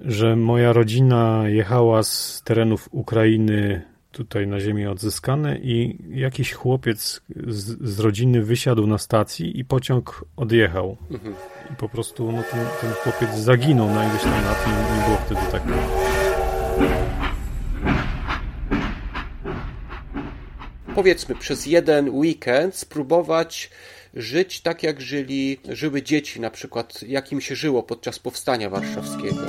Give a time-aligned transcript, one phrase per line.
[0.00, 7.88] że moja rodzina jechała z terenów Ukrainy tutaj na ziemię odzyskane i jakiś chłopiec z,
[7.90, 10.96] z rodziny wysiadł na stacji i pociąg odjechał.
[11.10, 11.34] Mhm.
[11.72, 15.16] I po prostu no, ten, ten chłopiec zaginął na ileś tam lat i nie było
[15.16, 15.62] wtedy tak.
[20.94, 23.70] Powiedzmy, przez jeden weekend spróbować
[24.16, 29.46] żyć tak, jak żyli, żyły dzieci, na przykład, jakim się żyło podczas powstania warszawskiego.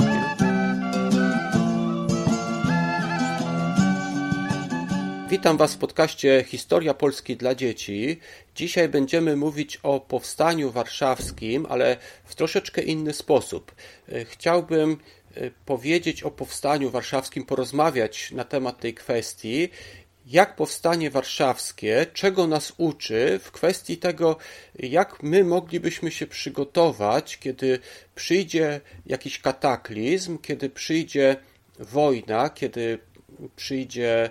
[5.29, 8.19] Witam Was w podcaście Historia Polski dla dzieci.
[8.55, 13.75] Dzisiaj będziemy mówić o powstaniu warszawskim, ale w troszeczkę inny sposób.
[14.25, 14.97] Chciałbym
[15.35, 19.69] e, powiedzieć o powstaniu warszawskim, porozmawiać na temat tej kwestii,
[20.27, 24.37] jak powstanie warszawskie, czego nas uczy w kwestii tego,
[24.75, 27.79] jak my moglibyśmy się przygotować, kiedy
[28.15, 31.35] przyjdzie jakiś kataklizm, kiedy przyjdzie
[31.79, 32.99] wojna, kiedy
[33.55, 34.29] przyjdzie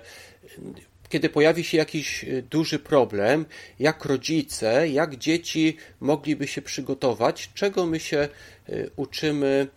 [1.09, 3.47] kiedy pojawi się jakiś y, duży problem,
[3.78, 8.28] jak rodzice, jak dzieci mogliby się przygotować, czego my się
[8.69, 9.69] y, uczymy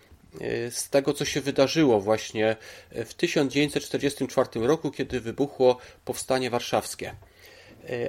[0.70, 2.56] z tego, co się wydarzyło właśnie
[2.92, 7.16] w 1944 roku, kiedy wybuchło Powstanie Warszawskie.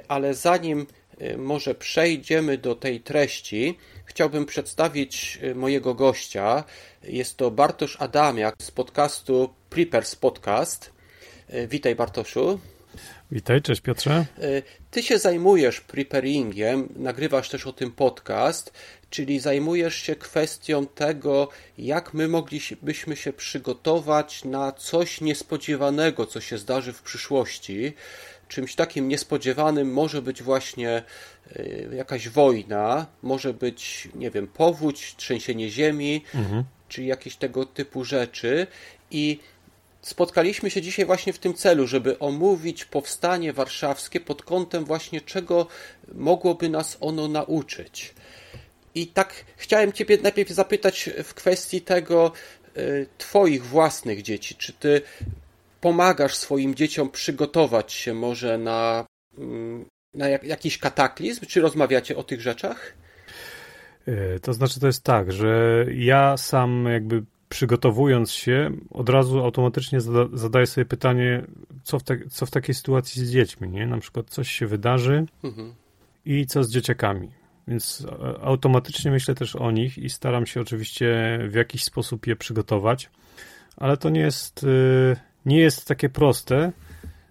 [0.07, 0.87] Ale zanim
[1.37, 6.63] może przejdziemy do tej treści, chciałbym przedstawić mojego gościa.
[7.03, 10.91] Jest to Bartosz Adamiak z podcastu Preppers Podcast.
[11.67, 12.59] Witaj Bartoszu.
[13.31, 14.25] Witaj, cześć Piotrze.
[14.41, 18.73] E, ty się zajmujesz preparingiem, nagrywasz też o tym podcast,
[19.09, 26.57] czyli zajmujesz się kwestią tego, jak my moglibyśmy się przygotować na coś niespodziewanego, co się
[26.57, 27.93] zdarzy w przyszłości.
[28.47, 31.03] Czymś takim niespodziewanym może być właśnie
[31.55, 36.63] e, jakaś wojna, może być, nie wiem, powódź, trzęsienie ziemi, mhm.
[36.89, 38.67] czy jakieś tego typu rzeczy.
[39.11, 39.39] I
[40.01, 45.67] spotkaliśmy się dzisiaj właśnie w tym celu, żeby omówić powstanie warszawskie pod kątem właśnie czego
[46.13, 48.13] mogłoby nas ono nauczyć.
[48.95, 52.31] I tak chciałem Ciebie najpierw zapytać w kwestii tego
[52.77, 54.55] y, Twoich własnych dzieci.
[54.55, 55.01] Czy Ty
[55.81, 59.05] pomagasz swoim dzieciom przygotować się może na,
[59.37, 61.45] mm, na jakiś kataklizm?
[61.45, 62.93] Czy rozmawiacie o tych rzeczach?
[64.07, 70.01] Y, to znaczy, to jest tak, że ja sam jakby przygotowując się, od razu automatycznie
[70.01, 71.45] zada, zadaję sobie pytanie,
[71.83, 73.87] co w, te, co w takiej sytuacji z dziećmi, nie?
[73.87, 75.73] Na przykład coś się wydarzy mhm.
[76.25, 77.31] i co z dzieciakami.
[77.67, 82.35] Więc e, automatycznie myślę też o nich i staram się oczywiście w jakiś sposób je
[82.35, 83.09] przygotować,
[83.77, 86.71] ale to nie jest, e, nie jest takie proste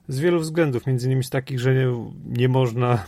[0.09, 1.87] z wielu względów, między innymi z takich, że nie,
[2.27, 3.05] nie można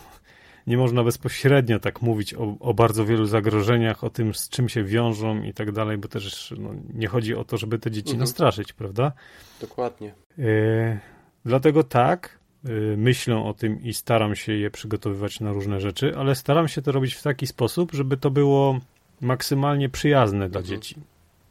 [0.67, 4.85] nie można bezpośrednio tak mówić o, o, bardzo wielu zagrożeniach, o tym, z czym się
[4.85, 8.21] wiążą i tak dalej, bo też no, nie chodzi o to, żeby te dzieci mhm.
[8.21, 9.13] nastraszyć, prawda?
[9.61, 10.15] Dokładnie.
[10.39, 11.01] E,
[11.45, 16.35] dlatego tak, e, myślę o tym i staram się je przygotowywać na różne rzeczy, ale
[16.35, 18.79] staram się to robić w taki sposób, żeby to było
[19.21, 20.65] maksymalnie przyjazne dla mhm.
[20.65, 20.97] dzieci.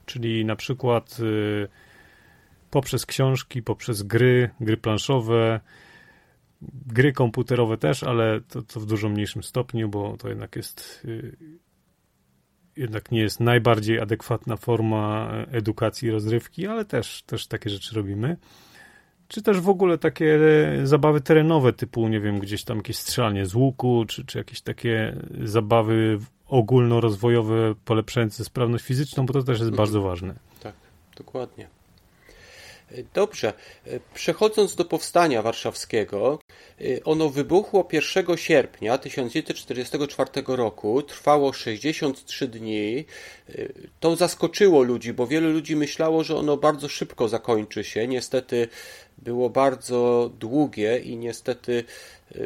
[0.06, 1.18] Czyli na przykład
[1.64, 1.68] e,
[2.72, 5.60] poprzez książki, poprzez gry, gry planszowe,
[6.86, 11.38] Gry komputerowe też, ale to, to w dużo mniejszym stopniu, bo to jednak jest y,
[12.76, 18.38] jednak nie jest najbardziej adekwatna forma edukacji i rozrywki, ale też, też takie rzeczy robimy.
[19.28, 20.40] Czy też w ogóle takie
[20.84, 25.16] zabawy terenowe, typu, nie wiem, gdzieś tam jakieś strzelanie z łuku, czy, czy jakieś takie
[25.44, 29.78] zabawy ogólnorozwojowe polepszające sprawność fizyczną, bo to też jest mhm.
[29.78, 30.36] bardzo ważne.
[30.60, 30.76] Tak,
[31.18, 31.68] dokładnie.
[33.14, 33.54] Dobrze.
[34.14, 36.40] Przechodząc do powstania warszawskiego,
[37.04, 43.06] ono wybuchło 1 sierpnia 1944 roku, trwało 63 dni.
[44.00, 48.08] To zaskoczyło ludzi, bo wielu ludzi myślało, że ono bardzo szybko zakończy się.
[48.08, 48.68] Niestety
[49.18, 51.84] było bardzo długie i niestety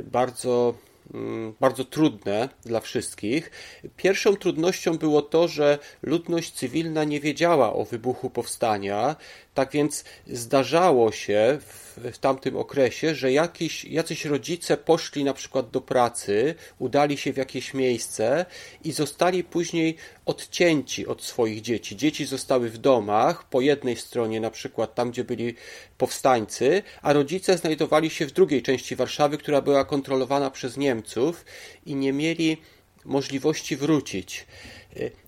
[0.03, 0.73] bardzo
[1.13, 3.51] Mm, bardzo trudne dla wszystkich.
[3.97, 9.16] Pierwszą trudnością było to, że ludność cywilna nie wiedziała o wybuchu powstania,
[9.55, 15.69] tak więc zdarzało się w, w tamtym okresie, że jakiś, jacyś rodzice poszli na przykład
[15.69, 18.46] do pracy, udali się w jakieś miejsce
[18.84, 21.96] i zostali później odcięci od swoich dzieci.
[21.96, 25.55] Dzieci zostały w domach, po jednej stronie na przykład tam, gdzie byli
[25.97, 31.46] powstańcy, a rodzice znajdowali się w drugiej części Warszawy, która była kontrolowana przez Niemców
[31.85, 32.58] i nie mieli
[33.05, 34.46] możliwości wrócić.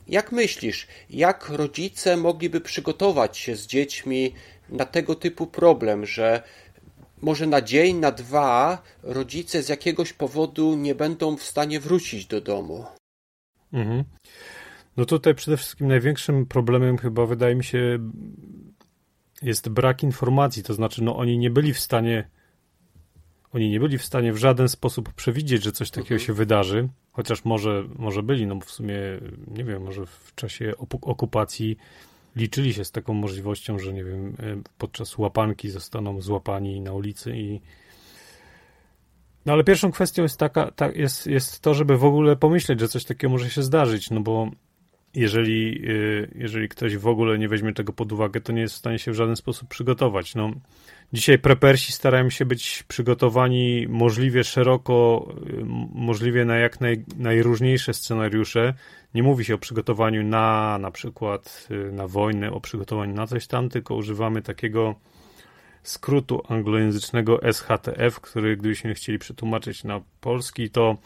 [0.07, 4.33] Jak myślisz, jak rodzice mogliby przygotować się z dziećmi
[4.69, 6.43] na tego typu problem, że
[7.21, 12.41] może na dzień, na dwa rodzice z jakiegoś powodu nie będą w stanie wrócić do
[12.41, 12.85] domu?
[13.73, 14.03] Mhm.
[14.97, 17.99] No tutaj przede wszystkim największym problemem chyba wydaje mi się
[19.41, 22.29] jest brak informacji, to znaczy no oni nie byli w stanie
[23.53, 26.27] oni nie byli w stanie w żaden sposób przewidzieć, że coś takiego mhm.
[26.27, 28.97] się wydarzy, chociaż może, może byli, no w sumie,
[29.47, 31.77] nie wiem, może w czasie okupacji
[32.35, 37.37] liczyli się z taką możliwością, że nie wiem, e, podczas łapanki zostaną złapani na ulicy
[37.37, 37.61] i
[39.45, 42.87] no ale pierwszą kwestią jest taka, ta, jest, jest to, żeby w ogóle pomyśleć, że
[42.87, 44.51] coś takiego może się zdarzyć, no bo
[45.13, 48.77] jeżeli, e, jeżeli ktoś w ogóle nie weźmie tego pod uwagę, to nie jest w
[48.77, 50.35] stanie się w żaden sposób przygotować.
[50.35, 50.51] No,
[51.13, 55.27] Dzisiaj prepersi starają się być przygotowani możliwie szeroko,
[55.93, 58.73] możliwie na jak naj, najróżniejsze scenariusze.
[59.13, 63.47] Nie mówi się o przygotowaniu na na przykład y, na wojnę, o przygotowaniu na coś
[63.47, 64.95] tam, tylko używamy takiego
[65.83, 70.97] skrótu anglojęzycznego SHTF, który gdybyśmy chcieli przetłumaczyć na polski, to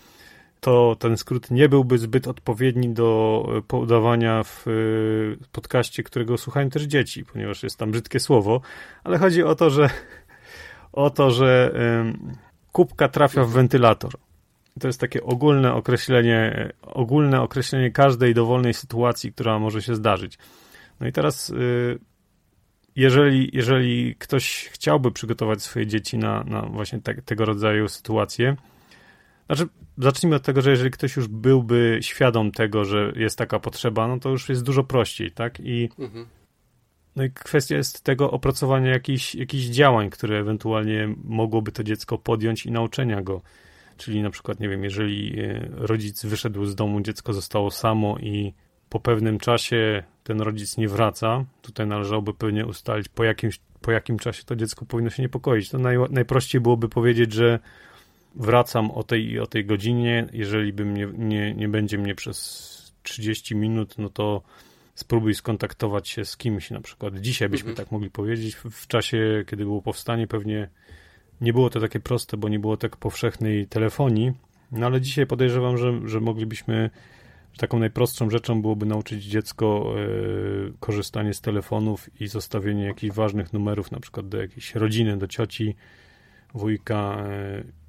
[0.62, 4.72] to ten skrót nie byłby zbyt odpowiedni do e, podawania w e,
[5.52, 8.62] podcaście, którego słuchają też dzieci, ponieważ jest tam brzydkie słowo,
[9.04, 9.90] ale chodzi o to, że
[10.94, 11.72] o to, że
[12.72, 14.12] kubka trafia w wentylator.
[14.80, 20.38] To jest takie ogólne określenie, ogólne określenie każdej dowolnej sytuacji, która może się zdarzyć.
[21.00, 21.54] No i teraz, e,
[22.96, 28.56] jeżeli, jeżeli ktoś chciałby przygotować swoje dzieci na, na właśnie te, tego rodzaju sytuacje,
[29.56, 34.08] znaczy, zacznijmy od tego, że jeżeli ktoś już byłby świadom tego, że jest taka potrzeba,
[34.08, 35.60] no to już jest dużo prościej, tak?
[35.60, 36.26] I, mhm.
[37.16, 42.66] no i kwestia jest tego opracowania jakichś, jakichś działań, które ewentualnie mogłoby to dziecko podjąć
[42.66, 43.42] i nauczenia go.
[43.98, 48.54] Czyli na przykład, nie wiem, jeżeli e, rodzic wyszedł z domu, dziecko zostało samo i
[48.90, 54.20] po pewnym czasie ten rodzic nie wraca, tutaj należałoby pewnie ustalić, po, jakimś, po jakim
[54.20, 55.70] czasie to dziecko powinno się niepokoić.
[55.70, 57.60] To naj, najprościej byłoby powiedzieć, że
[58.36, 60.28] wracam o tej i o tej godzinie.
[60.34, 64.42] Jeżeli bym nie, nie, nie będzie mnie przez 30 minut, no to
[64.96, 66.72] spróbuj skontaktować się z kimś.
[66.72, 67.86] Na przykład dzisiaj byśmy mhm.
[67.86, 68.56] tak mogli powiedzieć.
[68.56, 70.70] W, czasie, kiedy było powstanie, pewnie
[71.42, 74.32] nie było to takie proste, bo nie było tak powszechnej telefonii.
[74.72, 76.90] No ale dzisiaj podejrzewam, że, że moglibyśmy
[77.58, 83.92] taką najprostszą rzeczą byłoby nauczyć dziecko y, korzystanie z telefonów i zostawienie jakichś ważnych numerów,
[83.92, 85.76] na przykład do jakiejś rodziny, do cioci,
[86.54, 87.26] wujka,
[87.60, 87.81] y,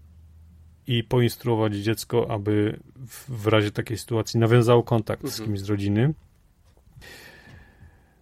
[0.86, 5.42] i poinstruować dziecko, aby w, w razie takiej sytuacji nawiązało kontakt mhm.
[5.42, 6.14] z kimś z rodziny.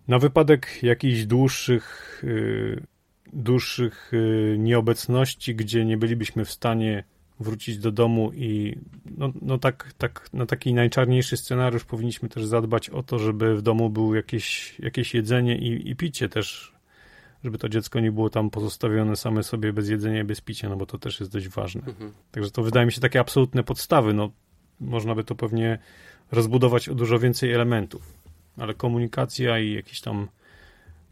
[0.08, 2.82] Na wypadek jakichś dłuższych, y,
[3.32, 7.04] dłuższych y, nieobecności, gdzie nie bylibyśmy w stanie
[7.40, 8.76] wrócić do domu i
[9.16, 13.62] no, no tak, tak, na taki najczarniejszy scenariusz powinniśmy też zadbać o to, żeby w
[13.62, 16.79] domu było jakieś, jakieś jedzenie i, i picie też
[17.44, 20.76] żeby to dziecko nie było tam pozostawione same sobie bez jedzenia i bez picia, no
[20.76, 21.82] bo to też jest dość ważne.
[21.87, 22.12] Mhm.
[22.31, 24.31] Także to wydaje mi się takie absolutne podstawy, no
[24.81, 25.78] można by to pewnie
[26.32, 28.14] rozbudować o dużo więcej elementów,
[28.56, 30.28] ale komunikacja i jakieś tam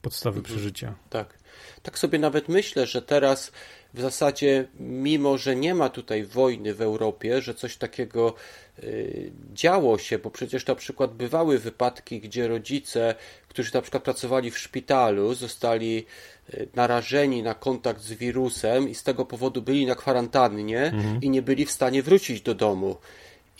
[0.03, 0.55] podstawy mhm.
[0.55, 0.95] przeżycia.
[1.11, 1.39] Tak.
[1.83, 3.53] Tak sobie nawet myślę, że teraz
[3.95, 8.35] w zasadzie, mimo że nie ma tutaj wojny w Europie, że coś takiego
[8.83, 13.15] y, działo się, bo przecież na przykład bywały wypadki, gdzie rodzice,
[13.49, 16.07] którzy na przykład pracowali w szpitalu, zostali
[16.55, 21.21] y, narażeni na kontakt z wirusem i z tego powodu byli na kwarantannie mhm.
[21.23, 22.97] i nie byli w stanie wrócić do domu.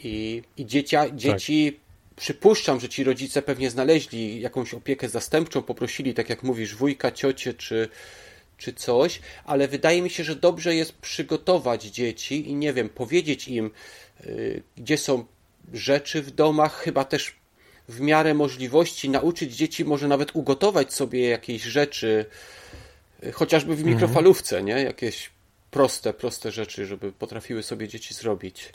[0.05, 1.89] I, i dziecia, dzieci tak
[2.19, 7.55] przypuszczam, że ci rodzice pewnie znaleźli jakąś opiekę zastępczą, poprosili, tak jak mówisz, wujka, ciocie
[7.55, 7.89] czy,
[8.59, 13.49] czy coś, ale wydaje mi się, że dobrze jest przygotować dzieci i nie wiem, powiedzieć
[13.49, 13.71] im,
[14.25, 15.25] yy, gdzie są
[15.73, 17.37] rzeczy w domach, chyba też
[17.89, 22.25] w miarę możliwości nauczyć dzieci może nawet ugotować sobie jakieś rzeczy,
[23.23, 23.95] yy, chociażby w mhm.
[23.95, 24.83] mikrofalówce, nie?
[24.83, 25.31] Jakieś
[25.71, 28.73] proste, proste rzeczy, żeby potrafiły sobie dzieci zrobić.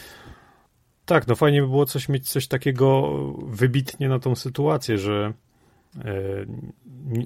[1.06, 5.34] Tak, no fajnie by było coś mieć coś takiego wybitnie na tą sytuację, że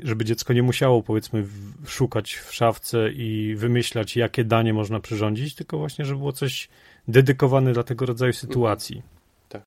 [0.03, 1.45] żeby dziecko nie musiało, powiedzmy,
[1.85, 6.69] szukać w szafce i wymyślać, jakie danie można przyrządzić, tylko właśnie, żeby było coś
[7.07, 9.01] dedykowane dla tego rodzaju sytuacji.
[9.49, 9.63] Tak.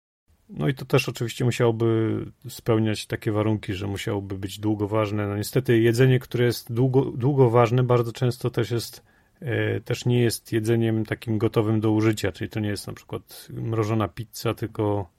[0.48, 5.26] No i to też oczywiście musiałoby spełniać takie warunki, że musiałoby być długo ważne.
[5.26, 9.02] No niestety jedzenie, które jest długo, długo ważne, bardzo często też jest
[9.40, 13.48] E, też nie jest jedzeniem takim gotowym do użycia, czyli to nie jest na przykład
[13.50, 15.10] mrożona pizza, tylko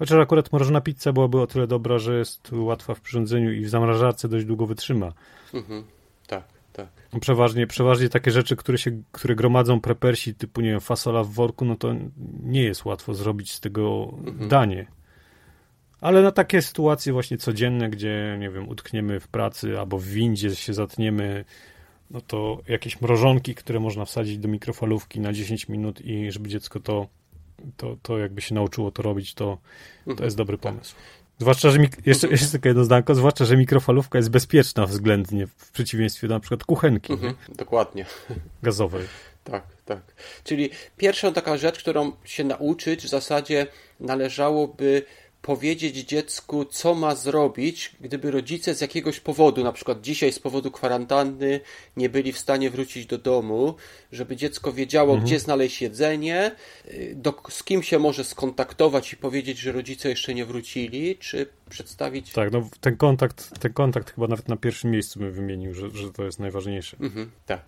[0.00, 3.68] chociaż akurat mrożona pizza byłaby o tyle dobra, że jest łatwa w przyrządzeniu i w
[3.68, 5.12] zamrażarce dość długo wytrzyma.
[5.54, 5.84] Mhm.
[6.26, 6.88] Tak, tak.
[7.20, 11.64] Przeważnie, przeważnie takie rzeczy, które się, które gromadzą prepersi, typu nie wiem, fasola w worku,
[11.64, 11.94] no to
[12.42, 14.48] nie jest łatwo zrobić z tego mhm.
[14.48, 14.86] danie.
[16.00, 20.56] Ale na takie sytuacje właśnie codzienne, gdzie, nie wiem, utkniemy w pracy albo w windzie
[20.56, 21.44] się zatniemy,
[22.10, 26.80] no to jakieś mrożonki, które można wsadzić do mikrofalówki na 10 minut i żeby dziecko
[26.80, 27.06] to,
[27.76, 29.58] to, to jakby się nauczyło to robić, to,
[30.04, 30.24] to mhm.
[30.24, 30.72] jest dobry tak.
[30.72, 30.94] pomysł.
[31.38, 35.70] Zwłaszcza, że mik- jeszcze, jeszcze tylko jedno zdanko, zwłaszcza, że mikrofalówka jest bezpieczna względnie, w
[35.70, 38.06] przeciwieństwie do na przykład kuchenki Mhm, dokładnie.
[38.62, 39.06] gazowej.
[39.44, 40.00] Tak, tak.
[40.44, 43.66] Czyli pierwsza taka rzecz, którą się nauczyć, w zasadzie
[44.00, 45.02] należałoby
[45.42, 50.70] powiedzieć dziecku, co ma zrobić, gdyby rodzice z jakiegoś powodu, na przykład dzisiaj z powodu
[50.70, 51.60] kwarantanny,
[51.96, 53.74] nie byli w stanie wrócić do domu,
[54.12, 56.56] żeby dziecko wiedziało, gdzie znaleźć jedzenie,
[56.88, 61.46] y, do, z kim się może skontaktować i powiedzieć, że rodzice jeszcze nie wrócili, czy
[61.70, 62.32] przedstawić.
[62.32, 66.12] Tak, no ten kontakt, ten kontakt chyba nawet na pierwszym miejscu bym wymienił, że, że
[66.12, 66.96] to jest najważniejsze.
[67.00, 67.60] Mhm, tak.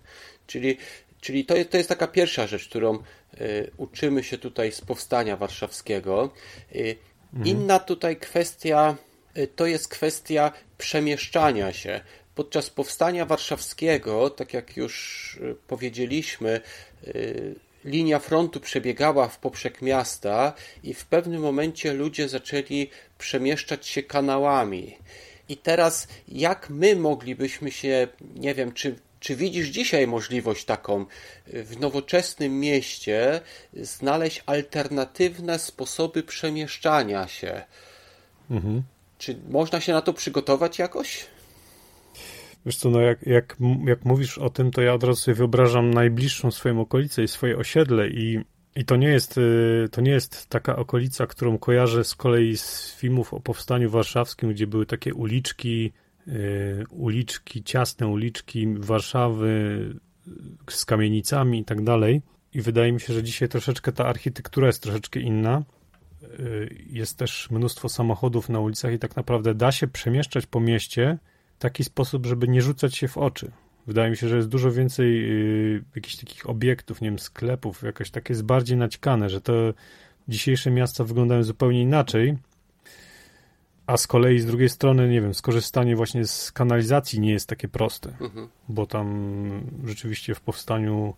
[0.47, 0.77] Czyli,
[1.21, 2.99] czyli to, jest, to jest taka pierwsza rzecz, którą
[3.41, 6.31] y, uczymy się tutaj z powstania warszawskiego.
[6.75, 6.97] Y,
[7.45, 8.97] Inna tutaj kwestia
[9.37, 12.01] y, to jest kwestia przemieszczania się.
[12.35, 16.61] Podczas powstania warszawskiego, tak jak już y, powiedzieliśmy,
[17.07, 24.03] y, linia frontu przebiegała w poprzek miasta i w pewnym momencie ludzie zaczęli przemieszczać się
[24.03, 24.97] kanałami.
[25.49, 31.07] I teraz, jak my moglibyśmy się, nie wiem, czy, czy widzisz dzisiaj możliwość taką
[31.55, 33.41] y, w nowoczesnym mieście
[33.75, 37.63] znaleźć alternatywne sposoby przemieszczania się?
[38.51, 38.83] Mhm.
[39.19, 41.27] Czy można się na to przygotować jakoś?
[42.67, 45.95] Wiesz co, no jak, jak, jak mówisz o tym, to ja od razu sobie wyobrażam
[45.95, 48.41] najbliższą swoją okolicę i swoje osiedle i,
[48.77, 52.95] i to nie jest y, to nie jest taka okolica, którą kojarzę z kolei z
[52.95, 55.93] filmów o powstaniu warszawskim, gdzie były takie uliczki,
[56.91, 59.49] uliczki, ciasne uliczki Warszawy
[60.69, 62.23] y, z kamienicami i tak dalej.
[62.55, 65.63] I wydaje mi się, że dzisiaj troszeczkę ta architektura jest troszeczkę inna.
[66.87, 71.19] Jest też mnóstwo samochodów na ulicach i tak naprawdę da się przemieszczać po mieście
[71.57, 73.51] w taki sposób, żeby nie rzucać się w oczy.
[73.87, 75.29] Wydaje mi się, że jest dużo więcej
[75.97, 79.53] jakichś takich obiektów, nie wiem, sklepów, jakoś takie jest bardziej naćkane, że to
[80.29, 82.37] dzisiejsze miasta wyglądają zupełnie inaczej.
[83.87, 87.69] A z kolei z drugiej strony, nie wiem, skorzystanie właśnie z kanalizacji nie jest takie
[87.69, 88.49] proste, Mhm.
[88.69, 89.07] bo tam
[89.85, 91.15] rzeczywiście w powstaniu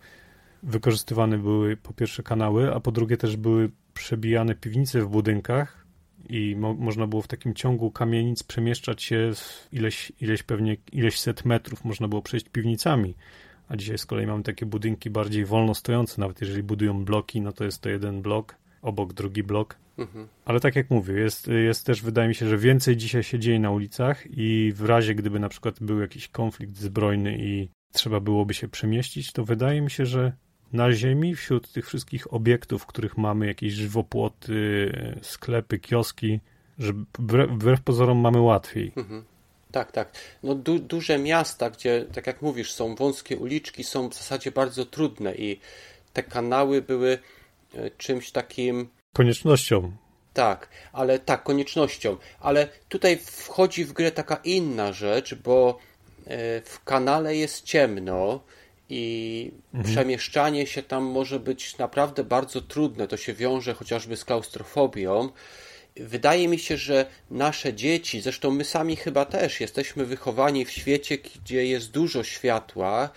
[0.63, 5.85] wykorzystywane były po pierwsze kanały, a po drugie też były przebijane piwnice w budynkach
[6.29, 9.33] i mo można było w takim ciągu kamienic przemieszczać się
[9.73, 13.15] ileś, ileś pewnie ileś set metrów można było przejść piwnicami.
[13.69, 17.53] A dzisiaj z kolei mamy takie budynki bardziej wolno stojące, nawet jeżeli budują bloki, no
[17.53, 18.55] to jest to jeden blok,
[18.85, 19.77] obok drugi blok.
[19.99, 20.29] Mhm.
[20.45, 23.61] Ale tak jak mówię, jest, jest też, wydaje mi się, że więcej dzisiaj się dzieje
[23.61, 28.55] na ulicach i w razie, gdyby na przykład był jakiś konflikt zbrojny i trzeba byłoby
[28.55, 30.33] się przemieścić, to wydaje mi się, że
[30.73, 36.41] na ziemi, wśród tych wszystkich obiektów, których mamy jakieś żywopłoty, sklepy, kioski,
[36.79, 38.93] że wbrew, pozorom mamy łatwiej.
[38.97, 39.25] Mhm.
[39.73, 40.13] Tak, tak.
[40.43, 44.85] No du duże miasta, gdzie, tak jak mówisz, są wąskie uliczki, są w zasadzie bardzo
[44.85, 45.61] trudne i
[46.13, 47.19] te kanały były
[47.99, 49.93] czymś takim Koniecznością.
[50.33, 52.17] Tak, ale tak, koniecznością.
[52.41, 55.79] Ale tutaj wchodzi w grę taka inna rzecz, bo
[56.27, 58.41] e, w kanale jest ciemno
[58.89, 59.51] i
[59.85, 63.09] przemieszczanie się tam może być naprawdę bardzo trudne.
[63.09, 65.29] To się wiąże chociażby z klaustrofobią.
[65.97, 71.19] Wydaje mi się, że nasze dzieci, zresztą my sami chyba też, jesteśmy wychowani w świecie,
[71.19, 73.11] gdzie jest dużo światła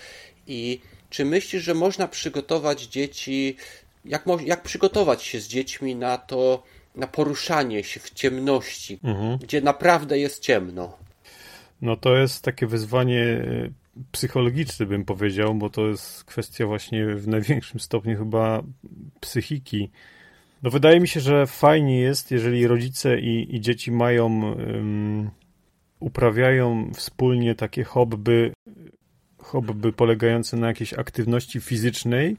[0.47, 3.55] i czy myślisz, że można przygotować dzieci,
[4.07, 6.63] jak, jak przygotować się z dziećmi na to,
[6.95, 9.37] na poruszanie się w ciemności, Mhm.
[9.37, 10.97] gdzie naprawdę jest ciemno?
[11.81, 13.69] No to jest takie wyzwanie e,
[14.11, 18.63] psychologiczne, bym powiedział, bo to jest kwestia właśnie w największym stopniu chyba
[19.19, 19.89] psychiki.
[20.63, 25.29] No wydaje mi się, że fajnie jest, jeżeli rodzice i, i dzieci mają, um,
[25.99, 28.51] uprawiają wspólnie takie hobby,
[29.47, 32.37] hobby polegające na jakiejś aktywności fizycznej,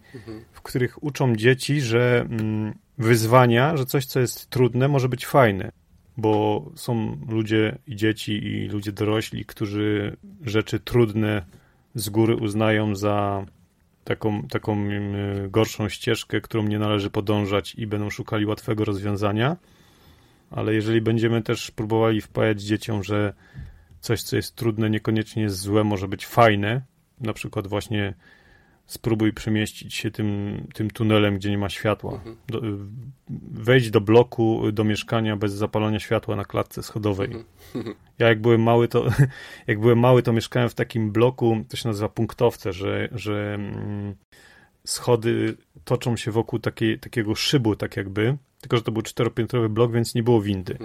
[0.53, 5.73] w których uczą dzieci, że mm, wyzwania, że coś, co jest trudne, może być fajne
[6.19, 11.43] bo są ludzie i dzieci i ludzie dorośli, którzy rzeczy trudne
[11.95, 13.47] z góry uznają za
[14.05, 19.57] taką, taką mm, gorszą ścieżkę, którą nie należy podążać i będą szukali łatwego rozwiązania.
[20.51, 23.35] Ale jeżeli będziemy też próbowali wpajać dzieciom, że
[24.01, 26.83] coś, co jest trudne, niekoniecznie jest złe, może być fajne,
[27.21, 28.15] na przykład właśnie
[28.87, 32.21] spróbuj przemieścić się tym, tym tunelem, gdzie nie ma światła.
[32.47, 32.61] Do,
[33.51, 37.31] wejdź do bloku, do mieszkania bez zapalania światła na klatce schodowej.
[38.19, 39.05] Ja jak byłem mały, to
[39.67, 44.15] jak byłem mały, to mieszkałem w takim bloku, to się nazywa punktowce, że, że mm,
[44.85, 49.93] schody toczą się wokół takiej, takiego szybu, tak jakby, tylko że to był czteropiętrowy blok,
[49.93, 50.79] więc nie było windy.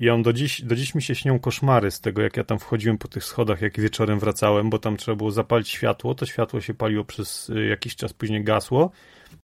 [0.00, 2.58] I on do dziś, do dziś mi się śnią koszmary z tego, jak ja tam
[2.58, 6.14] wchodziłem po tych schodach, jak wieczorem wracałem, bo tam trzeba było zapalić światło.
[6.14, 8.90] To światło się paliło przez y, jakiś czas, później gasło.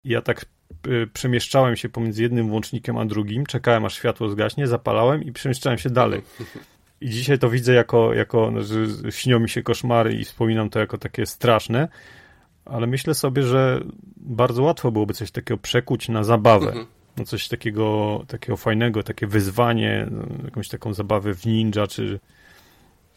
[0.05, 0.47] I ja tak
[0.87, 5.79] y, przemieszczałem się pomiędzy jednym włącznikiem a drugim, czekałem aż światło zgaśnie, zapalałem i przemieszczałem
[5.79, 6.23] się dalej.
[7.01, 8.77] I dzisiaj to widzę jako, jako no, że
[9.13, 11.89] śnią mi się koszmary i wspominam to jako takie straszne,
[12.65, 13.81] ale myślę sobie, że
[14.17, 16.67] bardzo łatwo byłoby coś takiego przekuć na zabawę.
[16.67, 16.87] Mhm.
[17.17, 22.21] No coś takiego, takiego fajnego, takie wyzwanie, no, jakąś taką zabawę w ninja, czy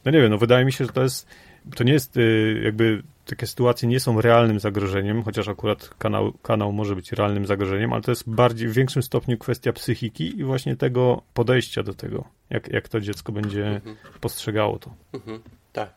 [0.06, 1.28] no nie wiem, no wydaje mi się, że to jest
[1.76, 6.72] to nie jest y, jakby takie sytuacje nie są realnym zagrożeniem, chociaż akurat kanał, kanał
[6.72, 10.76] może być realnym zagrożeniem, ale to jest bardziej w większym stopniu kwestia psychiki i właśnie
[10.76, 13.96] tego podejścia do tego, jak, jak to dziecko będzie mhm.
[14.22, 14.94] postrzegało to.
[15.14, 15.42] Mhm.
[15.74, 15.94] Tak.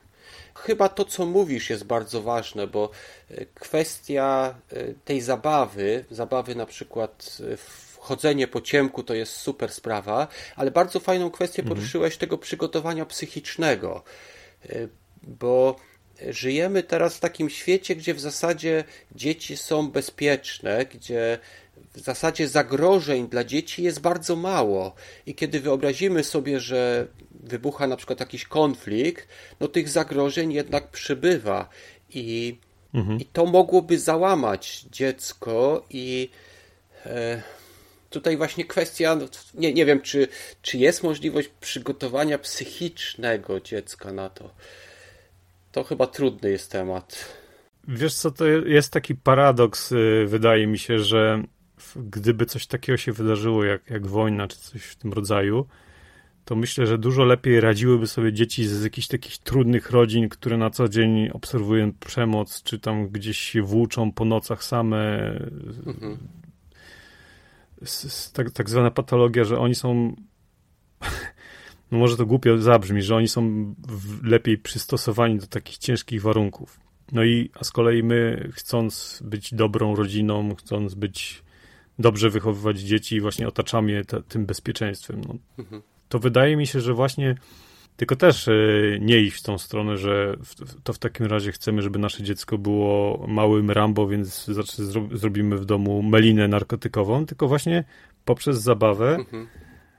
[0.55, 2.91] Chyba to, co mówisz, jest bardzo ważne, bo
[3.31, 9.73] y, kwestia y, tej zabawy, zabawy na przykład w chodzenie po ciemku to jest super
[9.73, 11.77] sprawa, ale bardzo fajną kwestię mhm.
[11.77, 14.03] poruszyłeś tego przygotowania psychicznego
[15.23, 15.77] bo
[16.29, 18.85] żyjemy teraz w takim świecie, gdzie w zasadzie
[19.15, 21.39] dzieci są bezpieczne, gdzie
[21.95, 24.95] w zasadzie zagrożeń dla dzieci jest bardzo mało.
[25.27, 29.29] I kiedy wyobrazimy sobie, że wybucha na przykład jakiś konflikt,
[29.61, 31.69] no tych zagrożeń jednak przybywa.
[32.11, 32.59] I,
[32.95, 33.21] mhm.
[33.21, 36.31] i to mogłoby załamać dziecko i
[37.07, 37.43] e,
[38.11, 40.29] tutaj właśnie kwestia, no, nie, nie wiem, czy,
[40.63, 44.51] czy jest możliwość przygotowania psychicznego dziecka na to
[45.77, 47.37] to chyba trudny jest temat.
[47.89, 51.43] Wiesz co, to jest taki paradoks, y, wydaje mi się, że
[51.97, 55.67] gdyby coś takiego się wydarzyło, jak, jak wojna czy coś w tym rodzaju,
[56.45, 60.71] to myślę, że dużo lepiej radziłyby sobie dzieci z jakichś takich trudnych rodzin, które na
[60.71, 65.31] co dzień obserwują przemoc, czy tam gdzieś się włóczą po nocach same.
[65.87, 66.19] Mhm.
[68.33, 70.17] Tak, tak zwana patologia, że oni są
[71.91, 73.75] no może to głupio zabrzmi, że oni są
[74.23, 76.81] lepiej przystosowani do takich ciężkich warunków.
[77.13, 81.43] No i a z kolei my, chcąc być dobrą rodziną, chcąc być
[81.99, 85.21] dobrze wychowywać dzieci, właśnie otaczamy je tym bezpieczeństwem.
[85.29, 85.83] No, mhm.
[86.09, 87.35] To wydaje mi się, że właśnie
[87.97, 90.37] tylko też y, nie iść w tą stronę, że
[90.85, 94.65] to w takim razie chcemy, żeby nasze dziecko było małym Rambo, więc zro,
[95.13, 97.85] zrobimy w domu melinę narkotykową, tylko właśnie
[98.25, 99.47] poprzez zabawę mhm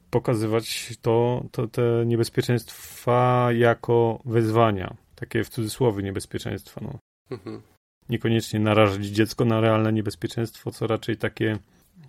[0.10, 4.96] pokazywać to, to te niebezpieczeństwa jako wyzwania.
[5.16, 6.82] Takie w cudzysłowie niebezpieczeństwa.
[6.84, 7.00] No.
[7.32, 7.62] Mhm.
[8.10, 11.58] Niekoniecznie narażać dziecko na realne niebezpieczeństwo, co raczej takie,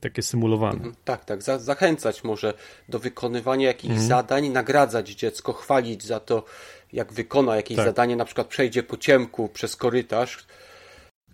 [0.01, 0.77] takie symulowane.
[0.77, 0.95] Mhm.
[1.05, 1.43] Tak, tak.
[1.43, 2.55] Za zachęcać może
[2.89, 4.09] do wykonywania jakichś mhm.
[4.09, 6.45] zadań, nagradzać dziecko, chwalić za to,
[6.93, 7.87] jak wykona jakieś tak.
[7.87, 10.47] zadanie, na przykład przejdzie po ciemku przez korytarz.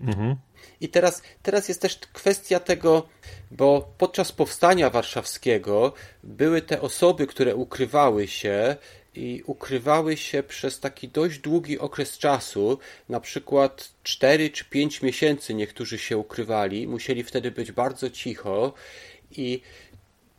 [0.00, 0.36] Mhm.
[0.80, 3.08] I teraz, teraz jest też kwestia tego,
[3.50, 8.76] bo podczas powstania warszawskiego były te osoby, które ukrywały się
[9.14, 15.54] i ukrywały się przez taki dość długi okres czasu, na przykład 4 czy 5 miesięcy
[15.54, 18.74] niektórzy się ukrywali, musieli wtedy być bardzo cicho
[19.36, 19.60] i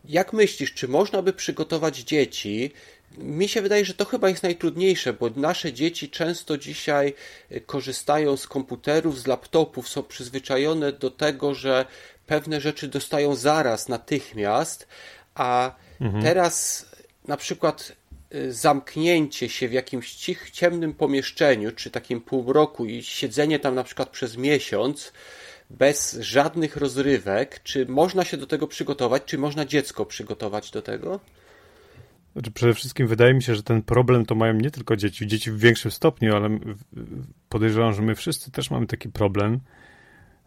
[0.06, 2.72] jak myślisz, czy można by przygotować dzieci
[3.18, 7.14] mi się wydaje, że to chyba jest najtrudniejsze, bo nasze dzieci często dzisiaj
[7.52, 11.86] y, korzystają z komputerów, z laptopów, są przyzwyczajone do tego, że
[12.28, 14.88] pewne rzeczy dostają zaraz, natychmiast,
[15.36, 16.24] a mhm.
[16.24, 16.86] teraz
[17.28, 17.92] na przykład
[18.50, 24.10] zamknięcie się w jakimś cich, ciemnym pomieszczeniu, czy takim półmroku i siedzenie tam na przykład
[24.10, 25.14] przez miesiąc,
[25.70, 31.20] bez żadnych rozrywek, czy można się do tego przygotować, czy można dziecko przygotować do tego?
[32.34, 35.52] Znaczy przede wszystkim wydaje mi się, że ten problem to mają nie tylko dzieci, dzieci
[35.52, 36.60] w większym stopniu, ale
[37.50, 39.60] podejrzewam, że my wszyscy też mamy taki problem,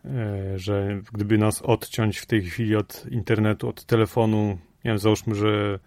[0.05, 5.35] e, że gdyby nas odciąć w tej chwili od internetu, od telefonu, nie wiem, załóżmy,
[5.35, 5.79] że,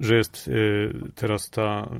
[0.00, 1.90] że jest e, teraz ta,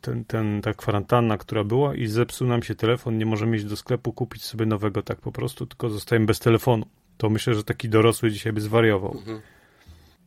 [0.00, 3.76] ten, ten, ta kwarantanna, która była i zepsuł nam się telefon, nie możemy iść do
[3.76, 6.86] sklepu, kupić sobie nowego tak po prostu, tylko zostajemy bez telefonu.
[7.16, 9.14] To myślę, że taki dorosły dzisiaj by zwariował.
[9.18, 9.40] Mhm.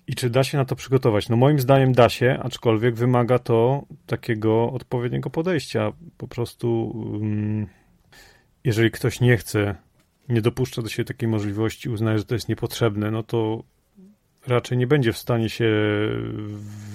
[0.07, 1.29] I czy da się na to przygotować?
[1.29, 5.91] No moim zdaniem da się, aczkolwiek wymaga to takiego odpowiedniego podejścia.
[6.17, 7.67] Po prostu um,
[8.63, 9.75] jeżeli ktoś nie chce,
[10.29, 13.63] nie dopuszcza do siebie takiej możliwości, uznaje, że to jest niepotrzebne, no to
[14.47, 15.65] raczej nie będzie w stanie się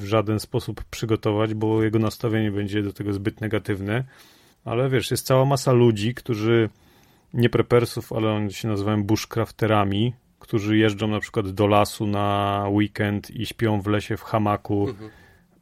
[0.00, 4.04] w żaden sposób przygotować, bo jego nastawienie będzie do tego zbyt negatywne.
[4.64, 6.68] Ale wiesz, jest cała masa ludzi, którzy
[7.34, 13.30] nie prepersów, ale oni się nazywają bushcrafterami, którzy jeżdżą na przykład do lasu na weekend
[13.30, 15.10] i śpią w lesie w hamaku, mhm.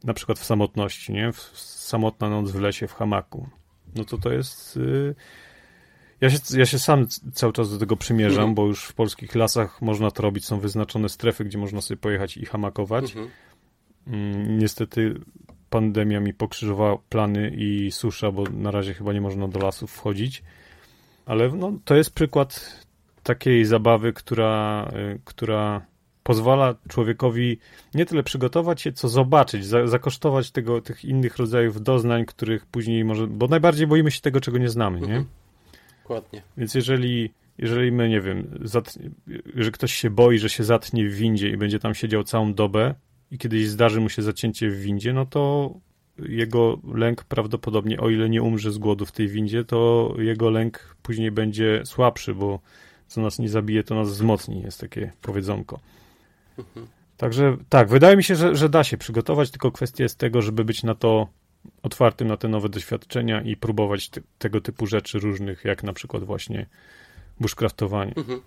[0.03, 1.31] na przykład w samotności, nie?
[1.31, 3.49] W, samotna noc w lesie w hamaku.
[3.95, 4.77] No to to jest...
[4.77, 5.15] Y,
[6.21, 8.55] ja się, ja się sam cały czas do tego przymierzam, mhm.
[8.55, 12.37] bo już w polskich lasach można to robić, są wyznaczone strefy, gdzie można sobie pojechać
[12.37, 13.03] i hamakować.
[13.03, 13.29] Mhm.
[14.07, 15.19] Mm, niestety
[15.69, 20.43] pandemia mi pokrzyżowała plany i susza, bo na razie chyba nie można do lasów wchodzić.
[21.25, 22.79] Ale no, to jest przykład
[23.23, 25.85] takiej zabawy, która, y, która
[26.23, 27.57] pozwala człowiekowi
[27.93, 33.05] nie tyle przygotować się, co zobaczyć, za, zakosztować tego, tych innych rodzajów doznań, których później
[33.05, 33.27] może.
[33.27, 35.05] Bo najbardziej boimy się tego, czego nie znamy, nie?
[35.05, 35.25] Mhm.
[36.05, 36.41] Dokładnie.
[36.57, 39.09] Więc jeżeli, jeżeli my, nie wiem, zatnie,
[39.55, 42.95] że ktoś się boi, że się zatnie w windzie i będzie tam siedział całą dobę
[43.31, 45.73] i kiedyś zdarzy mu się zacięcie w windzie, no to
[46.19, 50.95] jego lęk prawdopodobnie, o ile nie umrze z głodu w tej windzie, to jego lęk
[51.01, 52.59] później będzie słabszy, bo
[53.07, 55.79] co nas nie zabije, to nas wzmocni, jest takie powiedzonko.
[56.59, 56.87] Mhm.
[57.17, 60.65] Także tak, wydaje mi się, że, że da się przygotować, tylko kwestia jest tego, żeby
[60.65, 61.27] być na to
[61.83, 66.23] otwartym na te nowe doświadczenia i próbować te, tego typu rzeczy różnych, jak na przykład
[66.23, 66.65] właśnie
[67.39, 68.13] bushcraftowanie.
[68.15, 68.41] Mhm.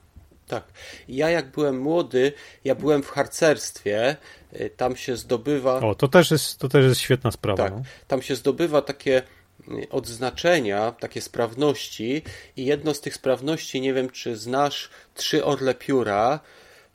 [0.48, 0.64] Tak.
[1.08, 2.32] Ja jak byłem młody,
[2.64, 4.16] ja byłem w harcerstwie,
[4.60, 5.80] y, tam się zdobywa...
[5.80, 7.62] O, to też jest, to też jest świetna sprawa.
[7.62, 7.82] Tak, no.
[8.08, 9.22] tam się zdobywa takie
[9.68, 12.22] y, odznaczenia, takie sprawności
[12.56, 16.40] i jedno z tych sprawności, nie wiem czy znasz, trzy orle pióra,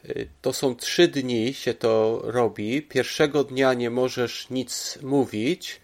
[0.06, 2.82] y, to są trzy dni się to robi.
[2.82, 5.82] Pierwszego dnia nie możesz nic mówić,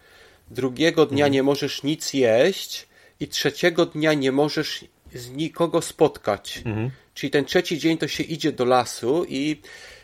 [0.52, 1.34] drugiego dnia mhm.
[1.34, 2.88] nie możesz nic jeść
[3.20, 6.62] i trzeciego dnia nie możesz z nikogo spotkać.
[6.66, 6.92] Mhm.
[7.14, 9.62] Czyli ten trzeci dzień to się idzie do lasu i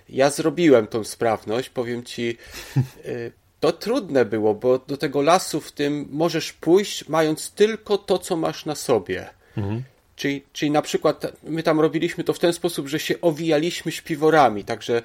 [0.10, 2.38] ja zrobiłem tą sprawność, powiem ci,
[3.06, 8.20] y, to trudne było, bo do tego lasu w tym możesz pójść, mając tylko to,
[8.20, 9.30] co masz na sobie.
[9.58, 9.84] Mhm.
[10.16, 14.64] Czyli, czyli na przykład my tam robiliśmy to w ten sposób, że się owijaliśmy śpiworami,
[14.64, 15.04] także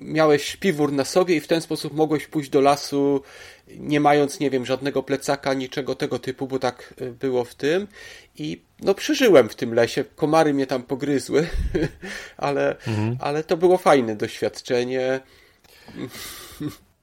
[0.00, 3.22] miałeś śpiwór na sobie i w ten sposób mogłeś pójść do lasu,
[3.68, 7.86] nie mając, nie wiem, żadnego plecaka, niczego tego typu, bo tak e, było w tym.
[8.36, 11.48] I no przeżyłem w tym lesie, komary mnie tam pogryzły,
[12.36, 13.16] ale, mhm.
[13.20, 15.20] ale to było fajne doświadczenie.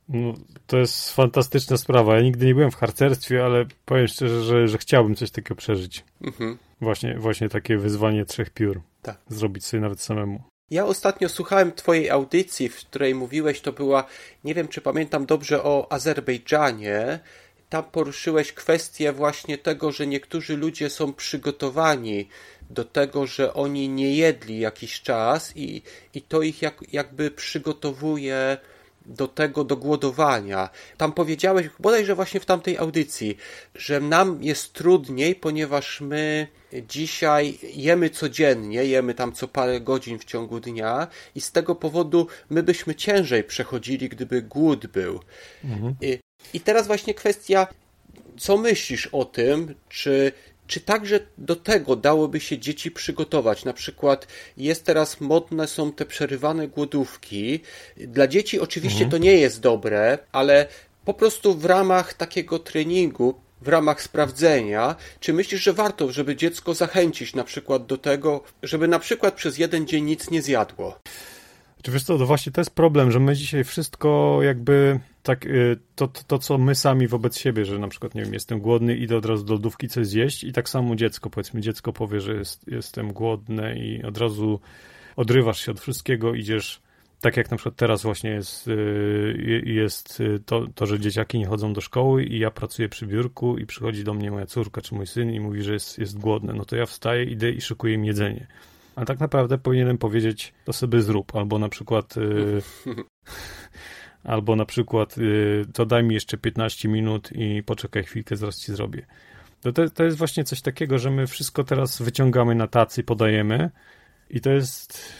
[0.09, 0.33] No,
[0.67, 2.15] to jest fantastyczna sprawa.
[2.15, 6.03] Ja nigdy nie byłem w harcerstwie, ale powiem szczerze, że, że chciałbym coś takiego przeżyć.
[6.21, 6.57] Mhm.
[6.81, 8.81] Właśnie, właśnie takie wyzwanie trzech piór.
[9.01, 9.17] Tak.
[9.27, 10.52] Zrobić sobie nawet samemu.
[10.69, 14.05] Ja ostatnio słuchałem Twojej audycji, w której mówiłeś, to była,
[14.43, 17.19] nie wiem czy pamiętam dobrze, o Azerbejdżanie.
[17.69, 22.27] Tam poruszyłeś kwestię właśnie tego, że niektórzy ludzie są przygotowani
[22.69, 25.81] do tego, że oni nie jedli jakiś czas i,
[26.13, 28.57] i to ich jak, jakby przygotowuje
[29.05, 30.69] do tego, do głodowania.
[30.97, 33.37] Tam powiedziałeś, bodajże właśnie w tamtej audycji,
[33.75, 36.47] że nam jest trudniej, ponieważ my
[36.87, 42.27] dzisiaj jemy codziennie, jemy tam co parę godzin w ciągu dnia i z tego powodu
[42.49, 45.19] my byśmy ciężej przechodzili, gdyby głód był.
[45.63, 45.95] Mhm.
[46.01, 46.19] I,
[46.53, 47.67] I teraz właśnie kwestia,
[48.37, 50.31] co myślisz o tym, czy
[50.67, 53.65] czy także do tego dałoby się dzieci przygotować?
[53.65, 57.59] Na przykład jest teraz modne są te przerywane głodówki.
[57.97, 59.11] Dla dzieci oczywiście mhm.
[59.11, 60.67] to nie jest dobre, ale
[61.05, 66.73] po prostu w ramach takiego treningu, w ramach sprawdzenia, czy myślisz, że warto, żeby dziecko
[66.73, 70.99] zachęcić na przykład do tego, żeby na przykład przez jeden dzień nic nie zjadło?
[71.81, 75.79] Czy wiesz co, to właśnie to jest problem, że my dzisiaj wszystko jakby tak, y,
[75.95, 78.95] to, to, to, co my sami wobec siebie, że na przykład, nie wiem, jestem głodny,
[78.95, 82.33] idę od razu do lodówki coś zjeść i tak samo dziecko, powiedzmy, dziecko powie, że
[82.33, 84.59] jest, jestem głodny i od razu
[85.15, 86.81] odrywasz się od wszystkiego, idziesz,
[87.21, 91.73] tak jak na przykład teraz właśnie jest, y, jest to, to, że dzieciaki nie chodzą
[91.73, 95.07] do szkoły i ja pracuję przy biurku i przychodzi do mnie moja córka czy mój
[95.07, 98.05] syn i mówi, że jest, jest głodny, no to ja wstaję, idę i szykuję im
[98.05, 98.47] jedzenie.
[98.95, 102.61] A tak naprawdę powinienem powiedzieć, to sobie zrób, albo na przykład y,
[104.23, 108.71] albo na przykład y, to daj mi jeszcze 15 minut i poczekaj chwilkę, zaraz ci
[108.71, 109.05] zrobię.
[109.61, 113.69] To, to, to jest właśnie coś takiego, że my wszystko teraz wyciągamy na tacy, podajemy
[114.29, 115.13] i to jest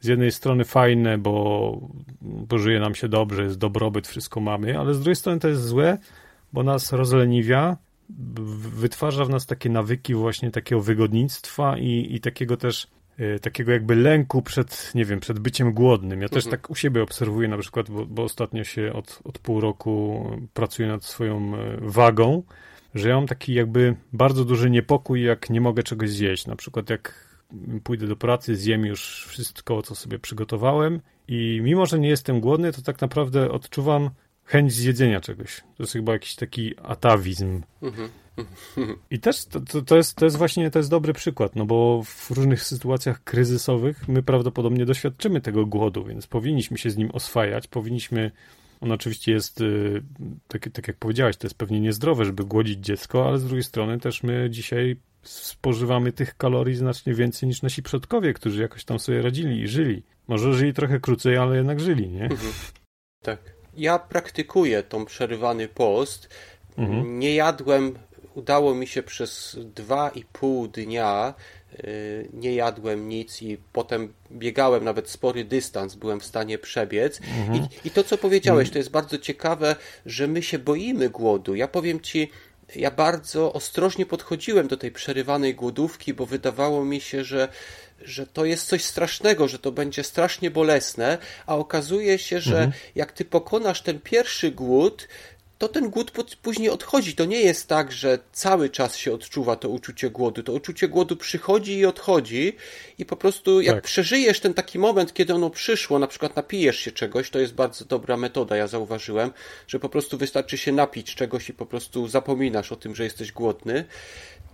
[0.00, 1.88] z jednej strony fajne, bo,
[2.20, 5.64] bo żyje nam się dobrze, jest dobrobyt, wszystko mamy, ale z drugiej strony to jest
[5.64, 5.98] złe,
[6.52, 7.76] bo nas rozleniwia,
[8.76, 12.86] wytwarza w nas takie nawyki właśnie takiego wygodnictwa i, i takiego też
[13.42, 16.22] takiego jakby lęku przed, nie wiem, przed byciem głodnym.
[16.22, 16.50] Ja też mhm.
[16.50, 20.88] tak u siebie obserwuję na przykład, bo, bo ostatnio się od, od pół roku pracuję
[20.88, 22.42] nad swoją e, wagą,
[22.94, 26.46] że ja mam taki jakby bardzo duży niepokój, jak nie mogę czegoś zjeść.
[26.46, 27.30] Na przykład jak
[27.84, 32.72] pójdę do pracy, zjem już wszystko, co sobie przygotowałem i mimo, że nie jestem głodny,
[32.72, 34.10] to tak naprawdę odczuwam
[34.44, 35.60] chęć zjedzenia czegoś.
[35.76, 37.62] To jest chyba jakiś taki atawizm.
[37.82, 38.08] Mhm.
[39.10, 42.02] I też to, to, to, jest, to jest właśnie to jest dobry przykład, no bo
[42.04, 47.68] w różnych sytuacjach kryzysowych my prawdopodobnie doświadczymy tego głodu, więc powinniśmy się z nim oswajać,
[47.68, 48.30] powinniśmy
[48.80, 50.02] on oczywiście jest, y,
[50.48, 53.98] tak, tak jak powiedziałeś, to jest pewnie niezdrowe, żeby głodzić dziecko, ale z drugiej strony
[53.98, 59.22] też my dzisiaj spożywamy tych kalorii znacznie więcej niż nasi przodkowie, którzy jakoś tam sobie
[59.22, 60.02] radzili i żyli.
[60.28, 62.22] Może żyli trochę krócej, ale jednak żyli, nie?
[62.22, 62.52] Mhm.
[63.22, 63.38] Tak.
[63.76, 66.28] Ja praktykuję tą przerywany post.
[66.78, 67.18] Mhm.
[67.18, 67.94] Nie jadłem
[68.34, 71.34] udało mi się przez dwa i pół dnia
[71.84, 77.20] y, nie jadłem nic i potem biegałem nawet spory dystans, byłem w stanie przebiec.
[77.20, 77.54] Mhm.
[77.84, 78.72] I, I, to, co powiedziałeś, mhm.
[78.72, 81.54] to jest bardzo ciekawe, że my się boimy głodu.
[81.54, 82.30] Ja powiem ci,
[82.76, 87.48] ja bardzo ostrożnie podchodziłem do tej przerywanej głodówki, bo wydawało mi się, że,
[88.02, 92.72] że to jest coś strasznego, że to będzie strasznie bolesne, a okazuje się, że mhm.
[92.94, 95.08] jak ty pokonasz ten pierwszy głód,
[95.60, 97.14] to ten głód później odchodzi.
[97.14, 100.42] To nie jest tak, że cały czas się odczuwa to uczucie głodu.
[100.42, 102.56] To uczucie głodu przychodzi i odchodzi
[102.98, 103.84] i po prostu jak tak.
[103.84, 107.84] przeżyjesz ten taki moment, kiedy ono przyszło, na przykład napijesz się czegoś, to jest bardzo
[107.84, 109.30] dobra metoda, ja zauważyłem,
[109.66, 113.32] że po prostu wystarczy się napić czegoś i po prostu zapominasz o tym, że jesteś
[113.32, 113.84] głodny,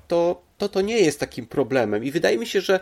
[0.09, 2.05] to to, to nie jest takim problemem.
[2.05, 2.81] I wydaje mi się, że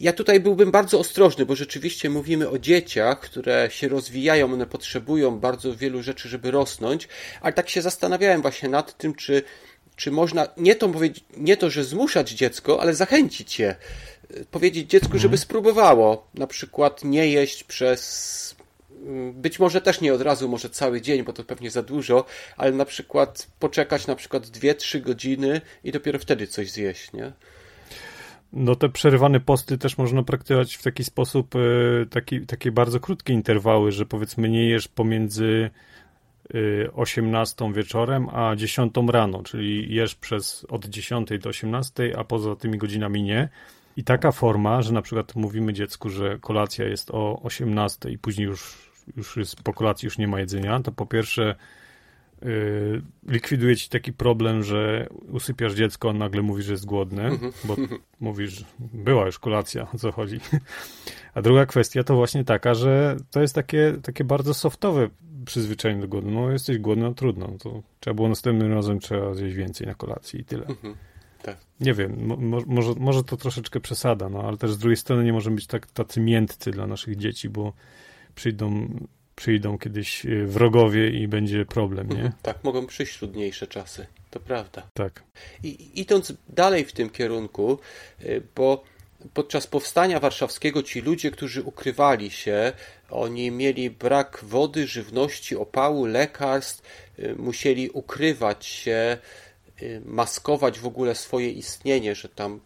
[0.00, 5.38] ja tutaj byłbym bardzo ostrożny, bo rzeczywiście mówimy o dzieciach, które się rozwijają, one potrzebują
[5.38, 7.08] bardzo wielu rzeczy, żeby rosnąć,
[7.40, 9.42] ale tak się zastanawiałem właśnie nad tym, czy,
[9.96, 13.76] czy można nie to, powiedzieć, nie to, że zmuszać dziecko, ale zachęcić je.
[14.50, 15.38] Powiedzieć dziecku, żeby mhm.
[15.38, 18.54] spróbowało, na przykład nie jeść przez
[19.06, 22.24] mm, być może też nie od razu, może cały dzień, bo to pewnie za dużo,
[22.56, 27.32] ale na przykład poczekać na przykład 2-3 godziny i dopiero wtedy coś zjeść, nie?
[28.56, 31.58] No te przerywane posty też można praktykować w taki sposób, e,
[32.06, 35.70] taki, takie bardzo krótkie interwały, że powiedzmy nie jesz pomiędzy
[36.94, 42.56] 18 e, wieczorem a 10 rano, czyli jesz przez od 10 do 18, a poza
[42.56, 43.48] tymi godzinami nie.
[43.96, 48.46] I taka forma, że na przykład mówimy dziecku, że kolacja jest o 18 i później
[48.46, 51.54] już, już jest, po kolacji już nie ma jedzenia, to po pierwsze
[52.44, 57.52] Y, likwiduje ci taki problem, że usypiasz dziecko, a nagle mówisz, że jest głodny, mhm.
[57.64, 57.76] bo
[58.20, 60.40] mówisz, była już kolacja, o co chodzi.
[61.34, 65.08] A druga kwestia to właśnie taka, że to jest takie, takie bardzo softowe
[65.44, 66.30] przyzwyczajenie do głodu.
[66.30, 67.48] No jesteś głodny, no trudno.
[67.62, 70.66] To trzeba było następnym razem trzeba zjeść więcej na kolacji i tyle.
[70.66, 70.94] Mhm.
[71.42, 71.56] Tak.
[71.80, 75.32] Nie wiem, mo może, może to troszeczkę przesada, no ale też z drugiej strony nie
[75.32, 77.72] możemy być tak, tacy miętcy dla naszych dzieci, bo
[78.34, 78.88] przyjdą
[79.36, 82.14] przyjdą kiedyś y, wrogowie i będzie problem, nie?
[82.14, 84.82] Mhm, tak, mogą przyjść trudniejsze czasy, to prawda.
[84.94, 85.22] Tak.
[85.62, 87.78] I idąc dalej w tym kierunku,
[88.22, 88.84] y, bo
[89.34, 92.72] podczas powstania warszawskiego ci ludzie, którzy ukrywali się,
[93.10, 96.82] oni mieli brak wody, żywności, opału, lekarstw,
[97.18, 99.18] y, musieli ukrywać się,
[100.04, 102.60] maskować w ogóle swoje istnienie, że tam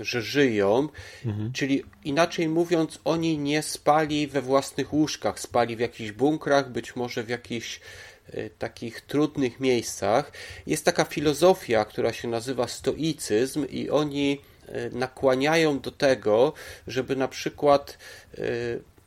[0.00, 0.88] że żyją,
[1.24, 1.52] mhm.
[1.52, 7.22] czyli inaczej mówiąc, oni nie spali we własnych łóżkach, spali w jakichś bunkrach, być może
[7.22, 7.80] w jakichś
[8.32, 10.32] e, takich trudnych miejscach.
[10.66, 16.52] Jest taka filozofia, która się nazywa stoicyzm, i oni e, nakłaniają do tego,
[16.86, 17.98] żeby na przykład
[18.34, 18.42] e,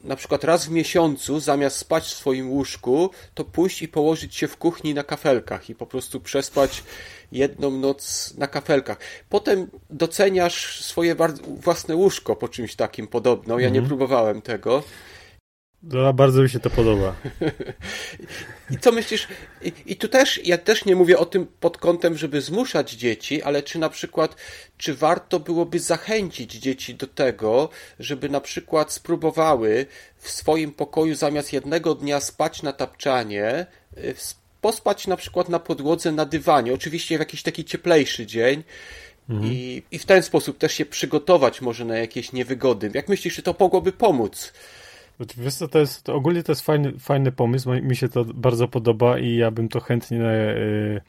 [0.04, 4.48] na przykład raz w miesiącu, zamiast spać w swoim łóżku, to pójść i położyć się
[4.48, 6.84] w kuchni na kafelkach i po prostu przespać
[7.32, 8.98] jedną noc na kafelkach.
[9.30, 11.16] Potem doceniasz swoje
[11.48, 13.60] własne łóżko po czymś takim podobno.
[13.60, 13.84] Ja mhm.
[13.84, 14.84] nie próbowałem tego.
[15.84, 17.16] No, bardzo mi się to podoba.
[18.72, 19.28] I co myślisz?
[19.62, 23.44] I, I, tu też, ja też nie mówię o tym pod kątem, żeby zmuszać dzieci,
[23.44, 24.36] ale czy na przykład,
[24.78, 29.86] czy warto byłoby zachęcić dzieci do tego, żeby na przykład spróbowały
[30.18, 33.66] w swoim pokoju zamiast jednego dnia spać na tapczanie,
[33.98, 34.16] y,
[34.62, 38.64] pospać na przykład na podłodze, na dywanie, oczywiście w jakiś taki cieplejszy dzień,
[39.30, 39.54] mhm.
[39.54, 42.92] i, i w ten sposób też się przygotować może na jakieś niewygody.
[42.94, 44.54] Jak myślisz, czy to mogłoby pomóc?
[45.38, 48.68] Wiesz co, to jest, to ogólnie to jest fajny, fajny pomysł, mi się to bardzo
[48.68, 51.02] podoba i ja bym to chętnie na, e,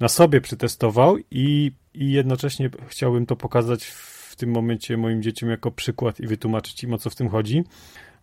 [0.00, 5.70] na sobie przetestował i, i jednocześnie chciałbym to pokazać w tym momencie moim dzieciom jako
[5.70, 7.64] przykład i wytłumaczyć im o co w tym chodzi,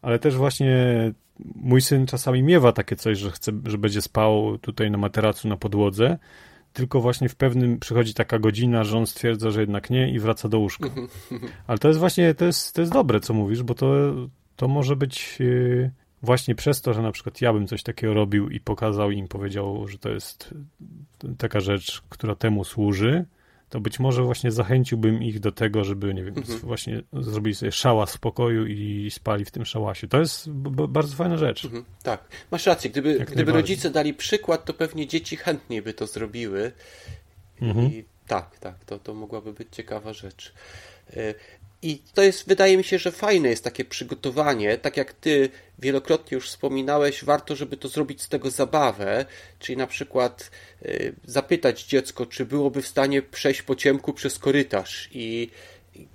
[0.02, 0.76] ale też właśnie
[1.56, 5.58] mój syn czasami miewa takie coś, że chce, że będzie spał tutaj na materacu na
[5.58, 6.17] podłodze,
[6.74, 10.50] tylko właśnie w pewnym przychodzi taka godzina, że on stwierdza, że jednak nie i wraca
[10.50, 10.89] do łóżka.
[11.67, 13.88] Ale to jest właśnie, to jest, to jest dobre, co mówisz, bo to,
[14.56, 15.91] to może być y,
[16.22, 19.88] właśnie przez to, że na przykład ja bym coś takiego robił i pokazał im, powiedział,
[19.88, 20.54] że to jest
[21.38, 23.26] taka rzecz, która temu służy,
[23.70, 26.60] to być może właśnie zachęciłbym ich do tego, żeby, nie wiem, mhm.
[26.60, 30.08] właśnie zrobili sobie szałas w pokoju i spali w tym szałasie.
[30.08, 30.50] To jest
[30.89, 31.65] bardzo fajna rzecz.
[31.65, 31.86] Mhm.
[32.04, 32.89] Tak, masz rację.
[32.89, 36.72] Gdyby, gdyby rodzice dali przykład, to pewnie dzieci chętniej by to zrobiły.
[37.62, 37.86] Mhm.
[37.86, 40.54] I tak, tak, to, to mogłaby być ciekawa rzecz.
[41.86, 46.36] I to jest, wydaje mi się, że fajne jest takie przygotowanie, tak jak ty wielokrotnie
[46.36, 49.26] już wspominałeś, warto, żeby to zrobić z tego zabawę,
[49.60, 50.52] czyli na przykład
[50.86, 55.10] y, zapytać dziecko, czy byłoby w stanie przejść po ciemku przez korytarz.
[55.12, 55.50] I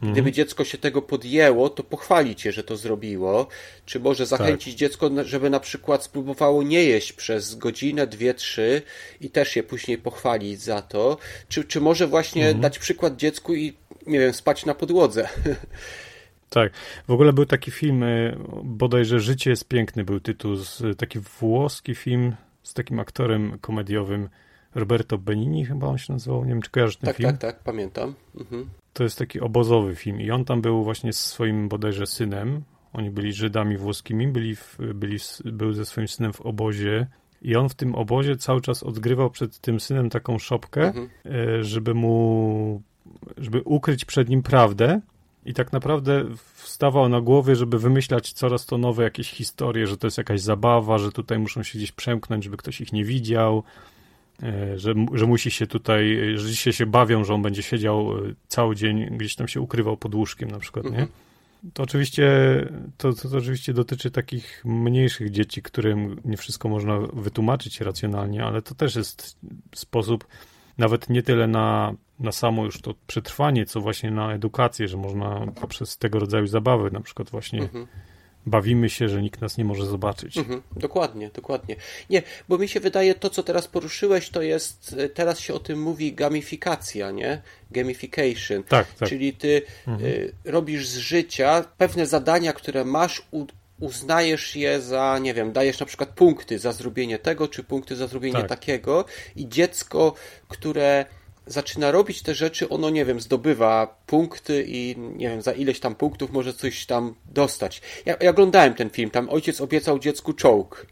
[0.02, 0.32] Gdyby mhm.
[0.32, 3.46] dziecko się tego podjęło, to pochwalić je, że to zrobiło.
[3.86, 4.78] Czy może zachęcić tak.
[4.78, 8.82] dziecko, żeby na przykład spróbowało nie jeść przez godzinę, dwie, trzy
[9.20, 11.18] i też je później pochwalić za to.
[11.48, 12.60] Czy, czy może właśnie mhm.
[12.60, 13.72] dać przykład dziecku i
[14.06, 15.28] nie wiem, spać na podłodze.
[16.50, 16.72] Tak.
[17.08, 18.04] W ogóle był taki film,
[18.64, 20.56] bodajże Życie jest piękny był tytuł,
[20.98, 24.28] taki włoski film z takim aktorem komediowym
[24.74, 27.30] Roberto Benini chyba on się nazywał, nie wiem czy kojarzysz ten tak, film?
[27.30, 28.14] Tak, tak, pamiętam.
[28.40, 28.70] Mhm.
[28.92, 33.10] To jest taki obozowy film i on tam był właśnie z swoim bodajże synem, oni
[33.10, 37.06] byli Żydami włoskimi, byli, w, byli był ze swoim synem w obozie.
[37.42, 41.08] I on w tym obozie cały czas odgrywał przed tym synem taką szopkę, mhm.
[41.26, 42.82] E, żeby mu,
[43.38, 45.00] żeby ukryć przed nim prawdę.
[45.44, 46.24] I tak naprawdę
[46.54, 50.98] wstawał na głowie, żeby wymyślać coraz to nowe jakieś historie, że to jest jakaś zabawa,
[50.98, 53.62] że tutaj muszą się gdzieś przemknąć, żeby ktoś ich nie widział,
[54.76, 58.76] że, że musi się tutaj, że dzisiaj się bawią, że on będzie siedział e, cały
[58.76, 60.90] dzień, gdzieś tam się ukrywał pod łóżkiem na przykład, nie?
[60.90, 61.08] Mhm.
[61.74, 62.28] To oczywiście,
[62.96, 68.62] to, to, to, oczywiście dotyczy takich mniejszych dzieci, którym nie wszystko można wytłumaczyć racjonalnie, ale
[68.62, 69.38] to też jest
[69.74, 70.26] sposób
[70.78, 75.46] nawet nie tyle na, na samo już to przetrwanie, co właśnie na edukację, że można
[75.60, 77.86] poprzez tego rodzaju zabawy, na przykład właśnie mhm.
[78.46, 80.38] Bawimy się, że nikt nas nie może zobaczyć.
[80.38, 80.62] Mhm.
[80.76, 81.76] Dokładnie, dokładnie.
[82.10, 85.82] Nie, bo mi się wydaje, to co teraz poruszyłeś, to jest, teraz się o tym
[85.82, 87.42] mówi gamifikacja, nie?
[87.70, 88.62] Gamification.
[88.62, 89.08] Tak, tak.
[89.08, 90.10] Czyli ty mhm.
[90.10, 93.46] y, robisz z życia pewne zadania, które masz, u,
[93.80, 98.06] uznajesz je za, nie wiem, dajesz na przykład punkty za zrobienie tego, czy punkty za
[98.06, 98.48] zrobienie tak.
[98.48, 99.04] takiego
[99.36, 100.14] i dziecko,
[100.48, 101.06] które
[101.46, 105.94] zaczyna robić te rzeczy, ono, nie wiem, zdobywa punkty i nie wiem, za ileś tam
[105.94, 107.82] punktów może coś tam dostać.
[108.06, 110.86] Ja, ja oglądałem ten film, tam ojciec obiecał dziecku czołg.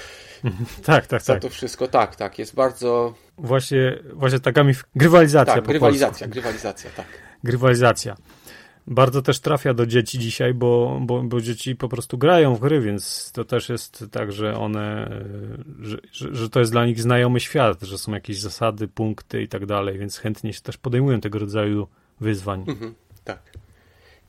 [0.84, 1.42] tak, tak, za tak.
[1.42, 3.14] to wszystko, tak, tak, jest bardzo...
[3.38, 4.74] Właśnie, właśnie taka mi...
[4.96, 7.06] Grywalizacja Tak, grywalizacja, grywalizacja, tak.
[7.44, 8.16] Grywalizacja
[8.90, 12.80] bardzo też trafia do dzieci dzisiaj, bo, bo, bo dzieci po prostu grają w gry,
[12.80, 15.10] więc to też jest tak, że one,
[15.80, 19.48] że, że, że, to jest dla nich znajomy świat, że są jakieś zasady, punkty i
[19.48, 21.86] tak dalej, więc chętnie się też podejmują tego rodzaju
[22.20, 22.64] wyzwań.
[22.68, 23.42] Mhm, tak.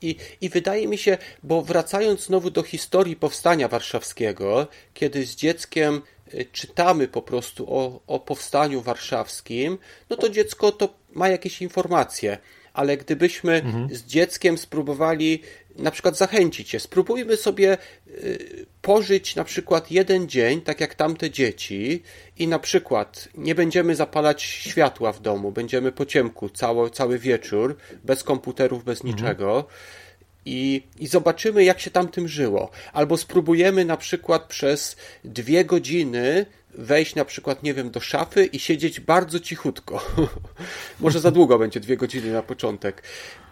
[0.02, 6.02] I, I wydaje mi się, bo wracając znowu do historii powstania warszawskiego, kiedy z dzieckiem
[6.34, 9.78] y, czytamy po prostu o, o powstaniu warszawskim,
[10.10, 12.38] no to dziecko to ma jakieś informacje
[12.74, 13.94] ale gdybyśmy mhm.
[13.94, 15.42] z dzieckiem spróbowali
[15.76, 21.30] na przykład zachęcić je, spróbujmy sobie y, pożyć na przykład jeden dzień, tak jak tamte
[21.30, 22.02] dzieci,
[22.38, 27.76] i na przykład nie będziemy zapalać światła w domu, będziemy po ciemku cały, cały wieczór,
[28.04, 29.14] bez komputerów, bez mhm.
[29.14, 29.64] niczego.
[30.44, 32.70] I, I zobaczymy, jak się tamtym żyło.
[32.92, 38.58] Albo spróbujemy na przykład przez dwie godziny wejść na przykład, nie wiem, do szafy i
[38.58, 40.04] siedzieć bardzo cichutko.
[41.00, 43.02] Może za długo będzie dwie godziny na początek.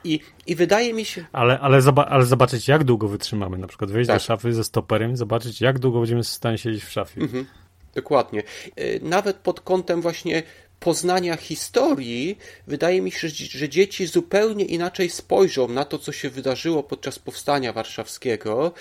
[0.04, 1.24] I, i wydaje mi się.
[1.32, 3.58] Ale, ale, zoba ale zobaczyć, jak długo wytrzymamy.
[3.58, 4.16] Na przykład wejść tak.
[4.16, 7.20] do szafy ze stoperem, zobaczyć, jak długo będziemy w stanie siedzieć w szafie.
[7.20, 7.46] Mhm.
[7.94, 8.42] Dokładnie.
[8.78, 10.42] Y, nawet pod kątem właśnie
[10.80, 16.82] poznania historii, wydaje mi się, że dzieci zupełnie inaczej spojrzą na to, co się wydarzyło
[16.82, 18.72] podczas powstania warszawskiego,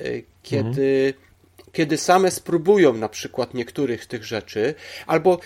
[0.00, 1.14] y, kiedy.
[1.16, 1.33] Mhm
[1.74, 4.74] kiedy same spróbują na przykład niektórych tych rzeczy,
[5.06, 5.38] albo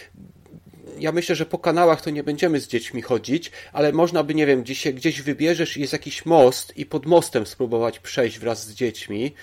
[0.99, 4.47] ja myślę, że po kanałach to nie będziemy z dziećmi chodzić, ale można by, nie
[4.47, 8.67] wiem, gdzieś, się, gdzieś wybierzesz i jest jakiś most i pod mostem spróbować przejść wraz
[8.67, 9.35] z dziećmi,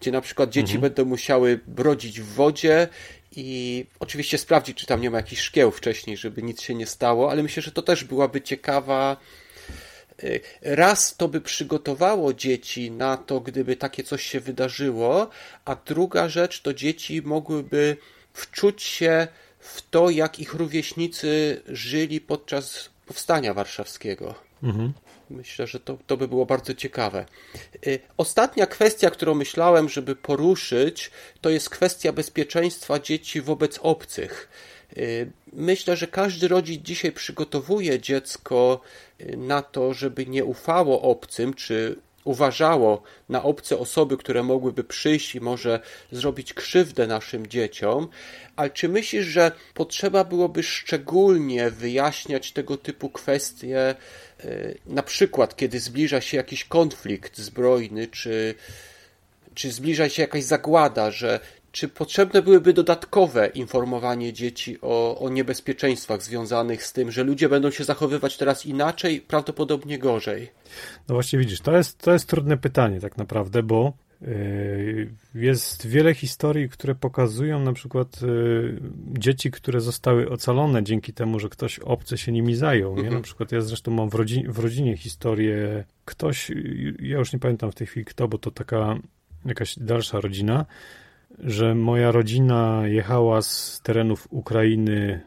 [0.00, 0.80] gdzie na przykład dzieci mhm.
[0.80, 2.88] będą musiały brodzić w wodzie
[3.36, 7.30] i oczywiście sprawdzić, czy tam nie ma jakichś szkieł wcześniej, żeby nic się nie stało,
[7.30, 9.16] ale myślę, że to też byłaby ciekawa
[10.62, 15.30] raz to by przygotowało dzieci na to, gdyby takie coś się wydarzyło,
[15.64, 17.96] a druga rzecz to dzieci mogłyby
[18.32, 24.34] wczuć się w to, jak ich rówieśnicy żyli podczas powstania warszawskiego.
[24.62, 24.92] Mhm.
[25.30, 27.26] Myślę, że to, to by było bardzo ciekawe.
[27.86, 34.48] Y, ostatnia kwestia, którą myślałem, żeby poruszyć, to jest kwestia bezpieczeństwa dzieci wobec obcych.
[34.98, 38.80] Y, myślę, że każdy rodzic dzisiaj przygotowuje dziecko
[39.20, 45.34] y, na to, żeby nie ufało obcym, czy uważało na obce osoby, które mogłyby przyjść
[45.34, 45.80] i może
[46.12, 48.08] zrobić krzywdę naszym dzieciom,
[48.56, 53.94] ale czy myślisz, że potrzeba byłoby szczególnie wyjaśniać tego typu kwestie,
[54.44, 58.54] y, na przykład kiedy zbliża się jakiś konflikt zbrojny, czy,
[59.54, 61.40] czy zbliża się jakaś zagłada, że
[61.74, 67.70] czy potrzebne byłyby dodatkowe informowanie dzieci o, o niebezpieczeństwach związanych z tym, że ludzie będą
[67.70, 70.50] się zachowywać teraz inaczej, prawdopodobnie gorzej?
[71.08, 76.14] No właśnie widzisz, to jest, to jest trudne pytanie tak naprawdę, bo yy, jest wiele
[76.14, 78.80] historii, które pokazują na przykład yy,
[79.18, 82.94] dzieci, które zostały ocalone dzięki temu, że ktoś obcy się nimi zajął.
[82.94, 83.00] Nie?
[83.00, 83.16] Mhm.
[83.16, 86.50] Na przykład ja zresztą mam w, rodzinie, w rodzinie historię, ktoś,
[86.98, 88.98] ja już nie pamiętam w tej chwili kto, bo to taka
[89.44, 90.66] jakaś dalsza rodzina,
[91.38, 95.20] że moja rodzina jechała z terenów Ukrainy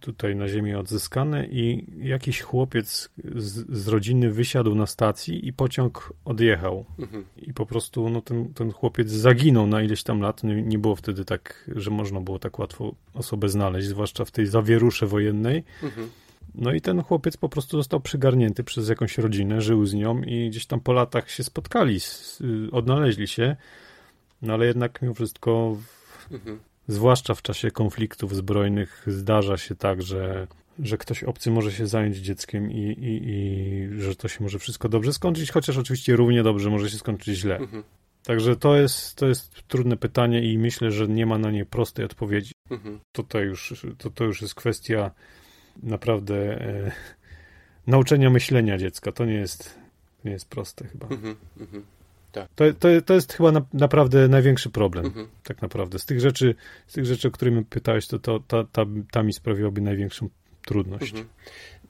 [0.00, 6.12] tutaj na ziemi odzyskane i jakiś chłopiec z, z rodziny wysiadł na stacji i pociąg
[6.24, 6.84] odjechał.
[6.98, 7.24] Mhm.
[7.36, 10.44] I po prostu no, ten, ten chłopiec zaginął na ileś tam lat.
[10.44, 14.46] Nie, nie było wtedy tak, że można było tak łatwo osobę znaleźć, zwłaszcza w tej
[14.46, 15.64] zawierusze wojennej.
[15.82, 16.08] Mhm.
[16.54, 20.50] No i ten chłopiec po prostu został przygarnięty przez jakąś rodzinę, żył z nią i
[20.50, 21.98] gdzieś tam po latach się spotkali,
[22.72, 23.56] odnaleźli się,
[24.42, 25.76] no ale jednak mimo wszystko,
[26.30, 26.60] mhm.
[26.88, 30.46] zwłaszcza w czasie konfliktów zbrojnych, zdarza się tak, że,
[30.78, 34.88] że ktoś obcy może się zająć dzieckiem i, i, i że to się może wszystko
[34.88, 37.56] dobrze skończyć, chociaż oczywiście równie dobrze może się skończyć źle.
[37.56, 37.82] Mhm.
[38.24, 42.04] Także to jest, to jest trudne pytanie i myślę, że nie ma na nie prostej
[42.04, 42.52] odpowiedzi.
[42.70, 43.00] Mhm.
[43.12, 45.10] Tutaj już, to, to już jest kwestia
[45.82, 46.92] naprawdę e,
[47.86, 49.12] nauczenia myślenia dziecka.
[49.12, 49.78] To nie jest,
[50.24, 51.06] nie jest proste chyba.
[51.06, 51.82] Mm-hmm, mm-hmm,
[52.32, 52.48] tak.
[52.54, 55.04] to, to, to jest chyba na, naprawdę największy problem.
[55.04, 55.26] Mm-hmm.
[55.44, 55.98] Tak naprawdę.
[55.98, 56.54] Z tych rzeczy,
[56.86, 60.28] z tych rzeczy, o których pytałeś, to, to ta, ta, ta mi sprawiłaby największą
[60.66, 61.10] trudność.
[61.10, 61.28] Mhm.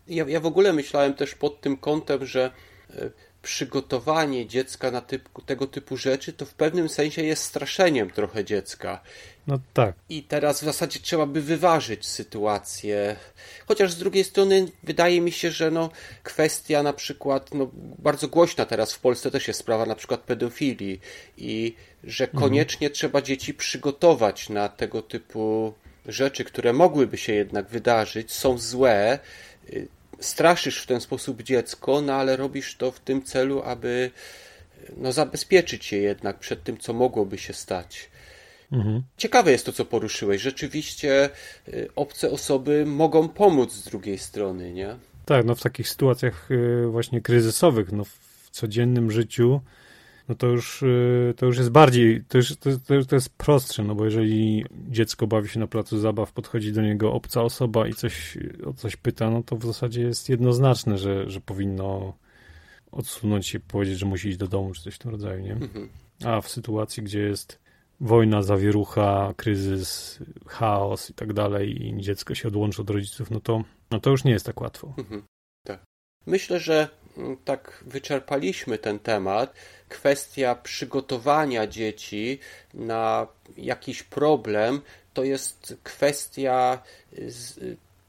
[0.09, 2.51] Ja, ja w ogóle myślałem też pod tym kątem, że
[2.91, 3.11] e,
[3.43, 5.03] przygotowanie dziecka na
[5.47, 9.01] tego typu rzeczy, to w pewnym sensie jest straszeniem trochę dziecka.
[9.47, 9.95] No tak.
[10.09, 13.17] I teraz w zasadzie trzeba by wyważyć sytuację.
[13.67, 15.91] Chociaż z drugiej strony wydaje mi się, że no,
[16.23, 21.01] kwestia na przykład, no, bardzo głośna teraz w Polsce też jest sprawa na przykład pedofilii
[21.37, 21.75] i
[22.05, 22.43] że mhm.
[22.43, 22.95] koniecznie mhm.
[22.95, 25.75] trzeba dzieci przygotować na tego typu
[26.07, 29.19] rzeczy, które mogłyby się jednak wydarzyć, są złe
[30.23, 34.11] straszysz w ten sposób dziecko, no ale robisz to w tym celu, aby
[34.97, 38.11] no, zabezpieczyć je jednak przed tym, co mogłoby się stać.
[38.73, 39.03] Mhm.
[39.17, 40.43] Ciekawe jest to, co poruszyłeś.
[40.43, 41.31] Rzeczywiście
[41.69, 44.97] y, obce osoby mogą pomóc z drugiej strony, nie?
[45.25, 49.61] Tak, no w takich sytuacjach y, właśnie kryzysowych, no w codziennym życiu
[50.29, 52.71] no to już, y, to już jest bardziej, to, już, to,
[53.09, 57.13] to jest prostsze, no bo jeżeli dziecko bawi się na placu zabaw, podchodzi do niego
[57.13, 61.41] obca osoba i coś, o coś pyta, no to w zasadzie jest jednoznaczne, że, że
[61.41, 62.15] powinno
[62.93, 65.53] odsunąć się, powiedzieć, że musi iść do domu, czy coś w tym rodzaju, nie?
[65.53, 65.89] Mhm.
[66.25, 67.63] A w sytuacji, gdzie jest
[68.01, 73.65] wojna, zawierucha, kryzys, chaos i tak dalej i dziecko się odłączy od rodziców, no to,
[73.91, 74.95] no to już nie jest tak łatwo.
[74.99, 75.23] Mhm.
[75.67, 75.85] Tak.
[76.27, 79.55] Myślę, że mm, tak wyczerpaliśmy ten temat
[79.93, 82.39] kwestia przygotowania dzieci
[82.75, 83.27] na
[83.57, 84.81] jakiś problem
[85.15, 86.83] to jest kwestia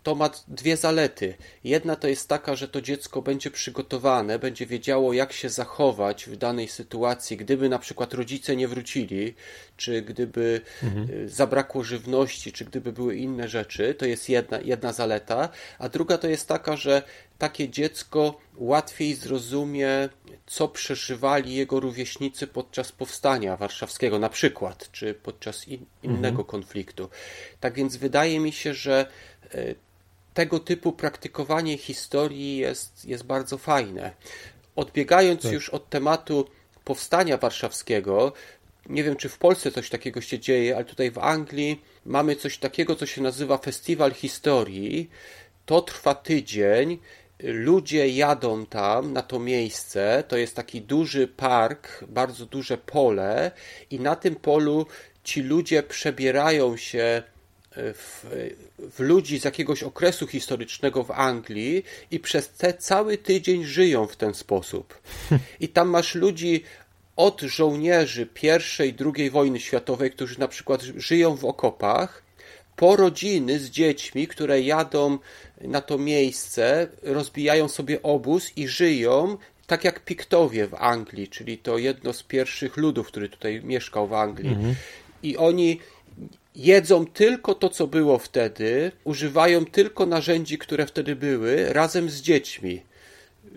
[0.04, 1.34] to ma dwie zalety.
[1.64, 6.36] Jedna to jest taka, że to dziecko będzie przygotowane, będzie wiedziało, jak się zachować w
[6.36, 9.34] danej sytuacji, gdyby na przykład rodzice nie wrócili,
[9.78, 11.10] czy gdyby mhm.
[11.10, 13.95] Y, zabrakło żywności, czy gdyby były inne rzeczy.
[13.95, 15.49] To jest jedna, jedna zaleta.
[15.80, 17.04] A druga to jest taka, że
[17.38, 20.10] takie dziecko łatwiej zrozumie,
[20.45, 26.45] co przeżywali jego rówieśnicy podczas powstania warszawskiego, na przykład, czy podczas in, innego mhm.
[26.45, 27.10] konfliktu.
[27.60, 29.06] Tak więc wydaje mi się, że
[29.56, 29.76] y,
[30.34, 34.12] tego typu praktykowanie historii jest, jest bardzo fajne.
[34.76, 35.52] Odbiegając tak.
[35.52, 36.48] już od tematu
[36.84, 38.34] powstania warszawskiego,
[38.90, 42.58] nie wiem, czy w Polsce coś takiego się dzieje, ale tutaj w Anglii mamy coś
[42.58, 45.10] takiego, co się nazywa Festiwal Historii.
[45.66, 47.00] To trwa tydzień.
[47.40, 50.24] Ludzie jadą tam na to miejsce.
[50.28, 53.52] To jest taki duży park, bardzo duże pole,
[53.90, 54.86] i na tym polu
[55.24, 57.24] ci ludzie przebierają się
[57.76, 58.26] w,
[58.80, 64.15] w, ludzi z jakiegoś okresu historycznego w Anglii i przez te cały tydzień żyją w
[64.15, 65.01] ten sposób.
[65.59, 66.63] I tam masz ludzi
[67.15, 72.24] od żołnierzy I, II wojny światowej, którzy na przykład żyją w okopach,
[72.76, 75.17] po rodziny z dziećmi, które jadą
[75.61, 81.78] na to miejsce, rozbijają sobie obóz i żyją tak jak Piktowie w Anglii, czyli to
[81.78, 84.53] jedno z pierwszych ludów, który tutaj mieszkał w Anglii.
[84.53, 84.76] Mhm.
[85.24, 85.80] I oni
[86.55, 92.82] jedzą tylko to, co było wtedy, używają tylko narzędzi, które wtedy były, razem z dziećmi.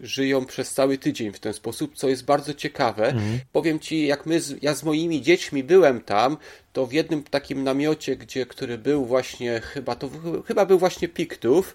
[0.02, 3.06] Żyją przez cały tydzień w ten sposób, co jest bardzo ciekawe.
[3.06, 3.38] Mhm.
[3.52, 6.36] Powiem ci, jak my, ja z moimi dziećmi byłem tam,
[6.72, 10.10] to w jednym takim namiocie, gdzie, który był właśnie, chyba to
[10.46, 11.74] chyba był właśnie Piktów,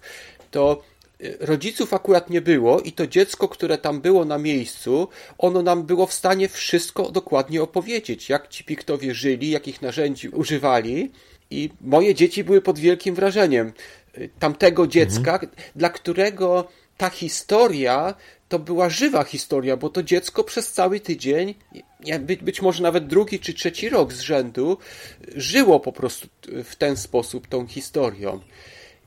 [0.50, 0.82] to
[1.40, 5.08] rodziców akurat nie było i to dziecko, które tam było na miejscu,
[5.38, 11.10] ono nam było w stanie wszystko dokładnie opowiedzieć, jak ci piktowie żyli, jakich narzędzi używali
[11.50, 13.72] i moje dzieci były pod wielkim wrażeniem
[14.38, 15.52] tamtego dziecka, mhm.
[15.76, 18.14] dla którego ta historia
[18.48, 21.54] to była żywa historia, bo to dziecko przez cały tydzień,
[22.42, 24.78] być może nawet drugi czy trzeci rok z rzędu,
[25.34, 26.28] żyło po prostu
[26.64, 28.40] w ten sposób tą historią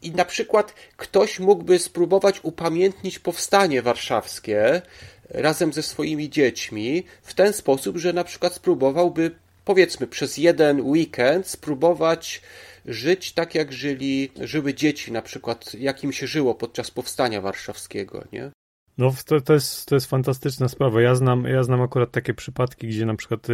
[0.05, 4.81] i na przykład ktoś mógłby spróbować upamiętnić powstanie warszawskie
[5.29, 9.31] razem ze swoimi dziećmi w ten sposób, że na przykład spróbowałby
[9.65, 12.41] powiedzmy przez jeden weekend spróbować
[12.85, 18.23] żyć tak, jak żyli, żyły dzieci, na przykład jak im się żyło podczas powstania warszawskiego,
[18.31, 18.51] nie?
[18.97, 21.01] No to, to, jest, to jest fantastyczna sprawa.
[21.01, 23.47] Ja znam, ja znam akurat takie przypadki, gdzie na przykład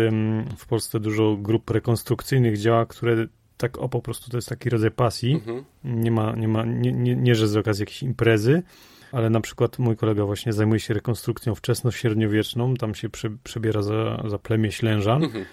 [0.57, 3.27] w Polsce dużo grup rekonstrukcyjnych działa, które
[3.61, 5.33] tak o po prostu to jest taki rodzaj pasji.
[5.33, 5.63] Mhm.
[5.83, 8.63] Nie ma, nie ma, nie, nie, nie, że z okazji jakiejś imprezy,
[9.11, 14.23] ale na przykład mój kolega właśnie zajmuje się rekonstrukcją wczesno-średniowieczną, tam się prze, przebiera za,
[14.27, 15.23] za plemię Ślężan.
[15.23, 15.45] Mhm.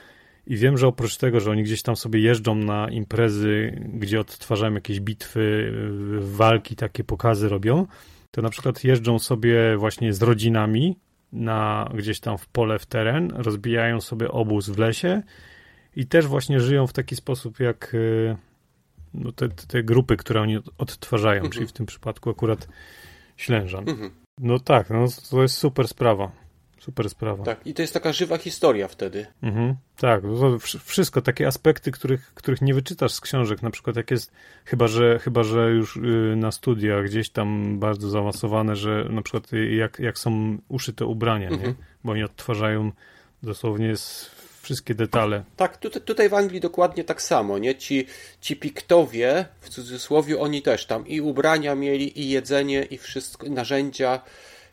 [0.47, 4.75] I wiem, że oprócz tego, że oni gdzieś tam sobie jeżdżą na imprezy, gdzie odtwarzają
[4.75, 5.73] jakieś bitwy,
[6.21, 7.87] walki, takie pokazy robią,
[8.31, 10.97] to na przykład jeżdżą sobie właśnie z rodzinami
[11.33, 15.23] na gdzieś tam w pole, w teren, rozbijają sobie obóz w lesie
[15.97, 18.37] i też właśnie żyją w taki sposób jak y,
[19.15, 21.53] no te, te grupy, które oni odtwarzają, mhm.
[21.53, 22.69] czyli w tym przypadku akurat
[23.37, 23.89] Ślężan.
[23.89, 24.11] Mhm.
[24.39, 26.33] No tak, no to jest super sprawa.
[26.79, 27.45] Super sprawa.
[27.45, 29.27] Tak, i to jest taka żywa historia wtedy.
[29.43, 34.11] Mhm, tak, to wszystko, takie aspekty, których, których nie wyczytasz z książek, na przykład jak
[34.11, 34.33] jest,
[34.65, 39.51] chyba że, chyba, że już y, na studiach gdzieś tam bardzo zaawansowane, że na przykład
[39.71, 41.69] jak, jak są uszyte ubrania, mhm.
[41.69, 41.75] nie?
[42.05, 42.93] bo oni odtwarzają
[43.43, 44.31] dosłownie z
[44.69, 45.45] wszystkie detale.
[45.57, 47.75] Tak, tutaj, tutaj w Anglii dokładnie tak samo, nie?
[47.75, 48.07] Ci,
[48.41, 54.21] ci piktowie, w cudzysłowie, oni też tam i ubrania mieli, i jedzenie, i wszystko, narzędzia,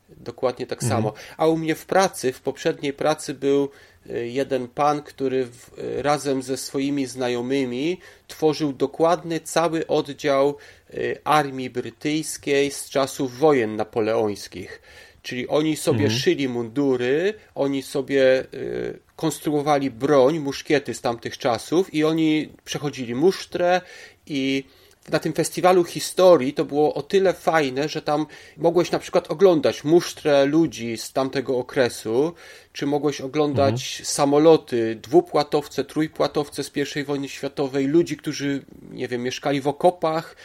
[0.09, 1.01] dokładnie tak mhm.
[1.01, 1.13] samo.
[1.37, 3.69] A u mnie w pracy, w poprzedniej pracy był
[4.09, 10.57] y, jeden pan, który w, y, razem ze swoimi znajomymi tworzył dokładny cały oddział
[10.93, 14.81] y, armii brytyjskiej z czasów wojen napoleońskich.
[15.21, 16.19] Czyli oni sobie mhm.
[16.19, 23.81] szyli mundury, oni sobie y, konstruowali broń, muszkiety z tamtych czasów i oni przechodzili musztrę
[24.27, 24.63] i
[25.09, 28.25] na tym festiwalu historii to było o tyle fajne, że tam
[28.57, 32.33] mogłeś na przykład oglądać musztrę ludzi z tamtego okresu,
[32.73, 34.05] czy mogłeś oglądać mhm.
[34.05, 40.35] samoloty, dwupłatowce, trójpłatowce z I wojny światowej, ludzi, którzy, nie wiem, mieszkali w okopach.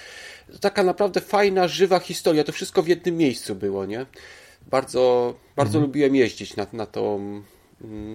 [0.60, 2.44] Taka naprawdę fajna, żywa historia.
[2.44, 4.06] To wszystko w jednym miejscu było, nie?
[4.66, 5.84] Bardzo, bardzo mhm.
[5.84, 7.18] lubiłem jeździć na, na, to,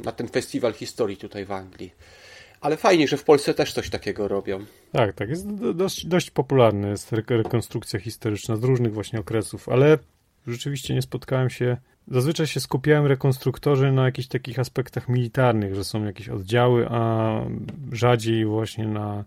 [0.06, 1.92] na ten festiwal historii tutaj w Anglii.
[2.62, 4.66] Ale fajnie, że w Polsce też coś takiego robią.
[4.92, 5.30] Tak, tak.
[5.30, 9.98] Jest dość, dość popularny jest rekonstrukcja historyczna z różnych właśnie okresów, ale
[10.48, 11.78] rzeczywiście nie spotkałem się.
[12.08, 17.32] Zazwyczaj się skupiałem rekonstruktorzy na jakichś takich aspektach militarnych, że są jakieś oddziały, a
[17.92, 19.24] rzadziej właśnie na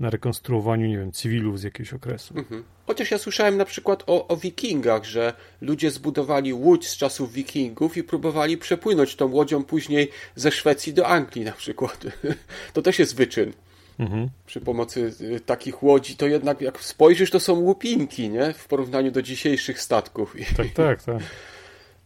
[0.00, 2.38] na rekonstruowaniu, nie wiem, cywilów z jakiegoś okresu.
[2.38, 2.64] Mhm.
[2.86, 7.96] Chociaż ja słyszałem na przykład o, o wikingach, że ludzie zbudowali łódź z czasów wikingów
[7.96, 12.04] i próbowali przepłynąć tą łodzią później ze Szwecji do Anglii na przykład.
[12.72, 13.52] To też jest wyczyn.
[13.98, 14.28] Mhm.
[14.46, 18.52] Przy pomocy y, takich łodzi, to jednak jak spojrzysz, to są łupinki, nie?
[18.52, 20.36] W porównaniu do dzisiejszych statków.
[20.56, 21.22] Tak, tak, tak.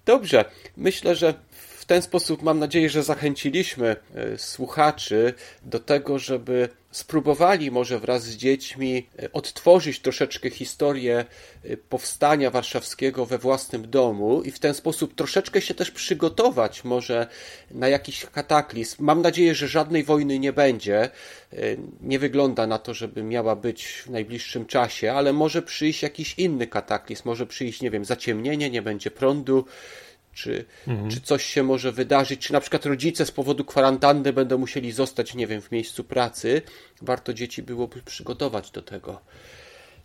[0.07, 0.45] Dobrze.
[0.76, 1.34] Myślę, że
[1.93, 3.97] ten sposób mam nadzieję, że zachęciliśmy
[4.34, 11.24] y, słuchaczy do tego, żeby spróbowali może wraz z dziećmi e, odtworzyć troszeczkę historię
[11.64, 17.26] e, powstania warszawskiego we własnym domu i w ten sposób troszeczkę się też przygotować może
[17.70, 19.05] na jakiś kataklizm.
[19.05, 21.03] Mam nadzieję, że żadnej wojny nie będzie.
[21.03, 21.11] E,
[22.01, 26.66] nie wygląda na to, żeby miała być w najbliższym czasie, ale może przyjść jakiś inny
[26.66, 29.64] kataklizm, może przyjść, nie wiem, zaciemnienie, nie będzie prądu,
[30.33, 31.11] czy, mhm.
[31.11, 35.35] czy coś się może wydarzyć, czy na przykład rodzice z powodu kwarantanny będą musieli zostać,
[35.35, 36.62] nie wiem, w miejscu pracy.
[37.03, 39.20] Warto dzieci byłoby przygotować do tego.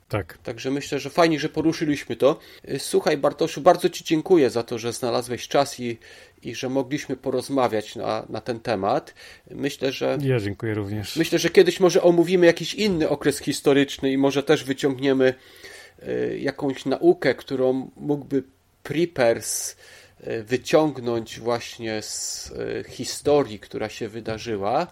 [0.10, 0.38] Tak.
[0.38, 2.40] Także myślę, że fajnie, że poruszyliśmy to.
[2.78, 5.98] Słuchaj, Bartoszu, bardzo Ci dziękuję za to, że znalazłeś czas i,
[6.44, 9.14] i że mogliśmy porozmawiać na, na ten temat.
[9.52, 10.18] Myślę, że.
[10.22, 11.16] Ja dziękuję również.
[11.16, 15.34] Myślę, że kiedyś może omówimy jakiś inny okres historyczny i może też wyciągniemy
[16.04, 18.44] y, jakąś naukę, którą mógłby
[18.84, 19.76] Preppers
[20.44, 24.88] wyciągnąć właśnie z e, historii, która się wydarzyła.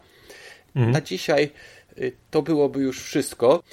[0.76, 0.91] Mhm.
[0.91, 1.51] Na dzisiaj
[1.97, 2.01] e,
[2.32, 3.63] to byłoby już wszystko.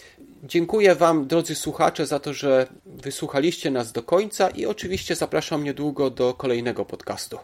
[0.44, 6.11] Dziękuję Wam, drodzy słuchacze, za to, że wysłuchaliście nas do końca i oczywiście zapraszam niedługo
[6.11, 7.38] do kolejnego podcastu.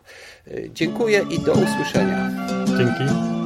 [0.72, 2.30] Dziękuję i do usłyszenia.
[2.66, 3.37] Dzięki.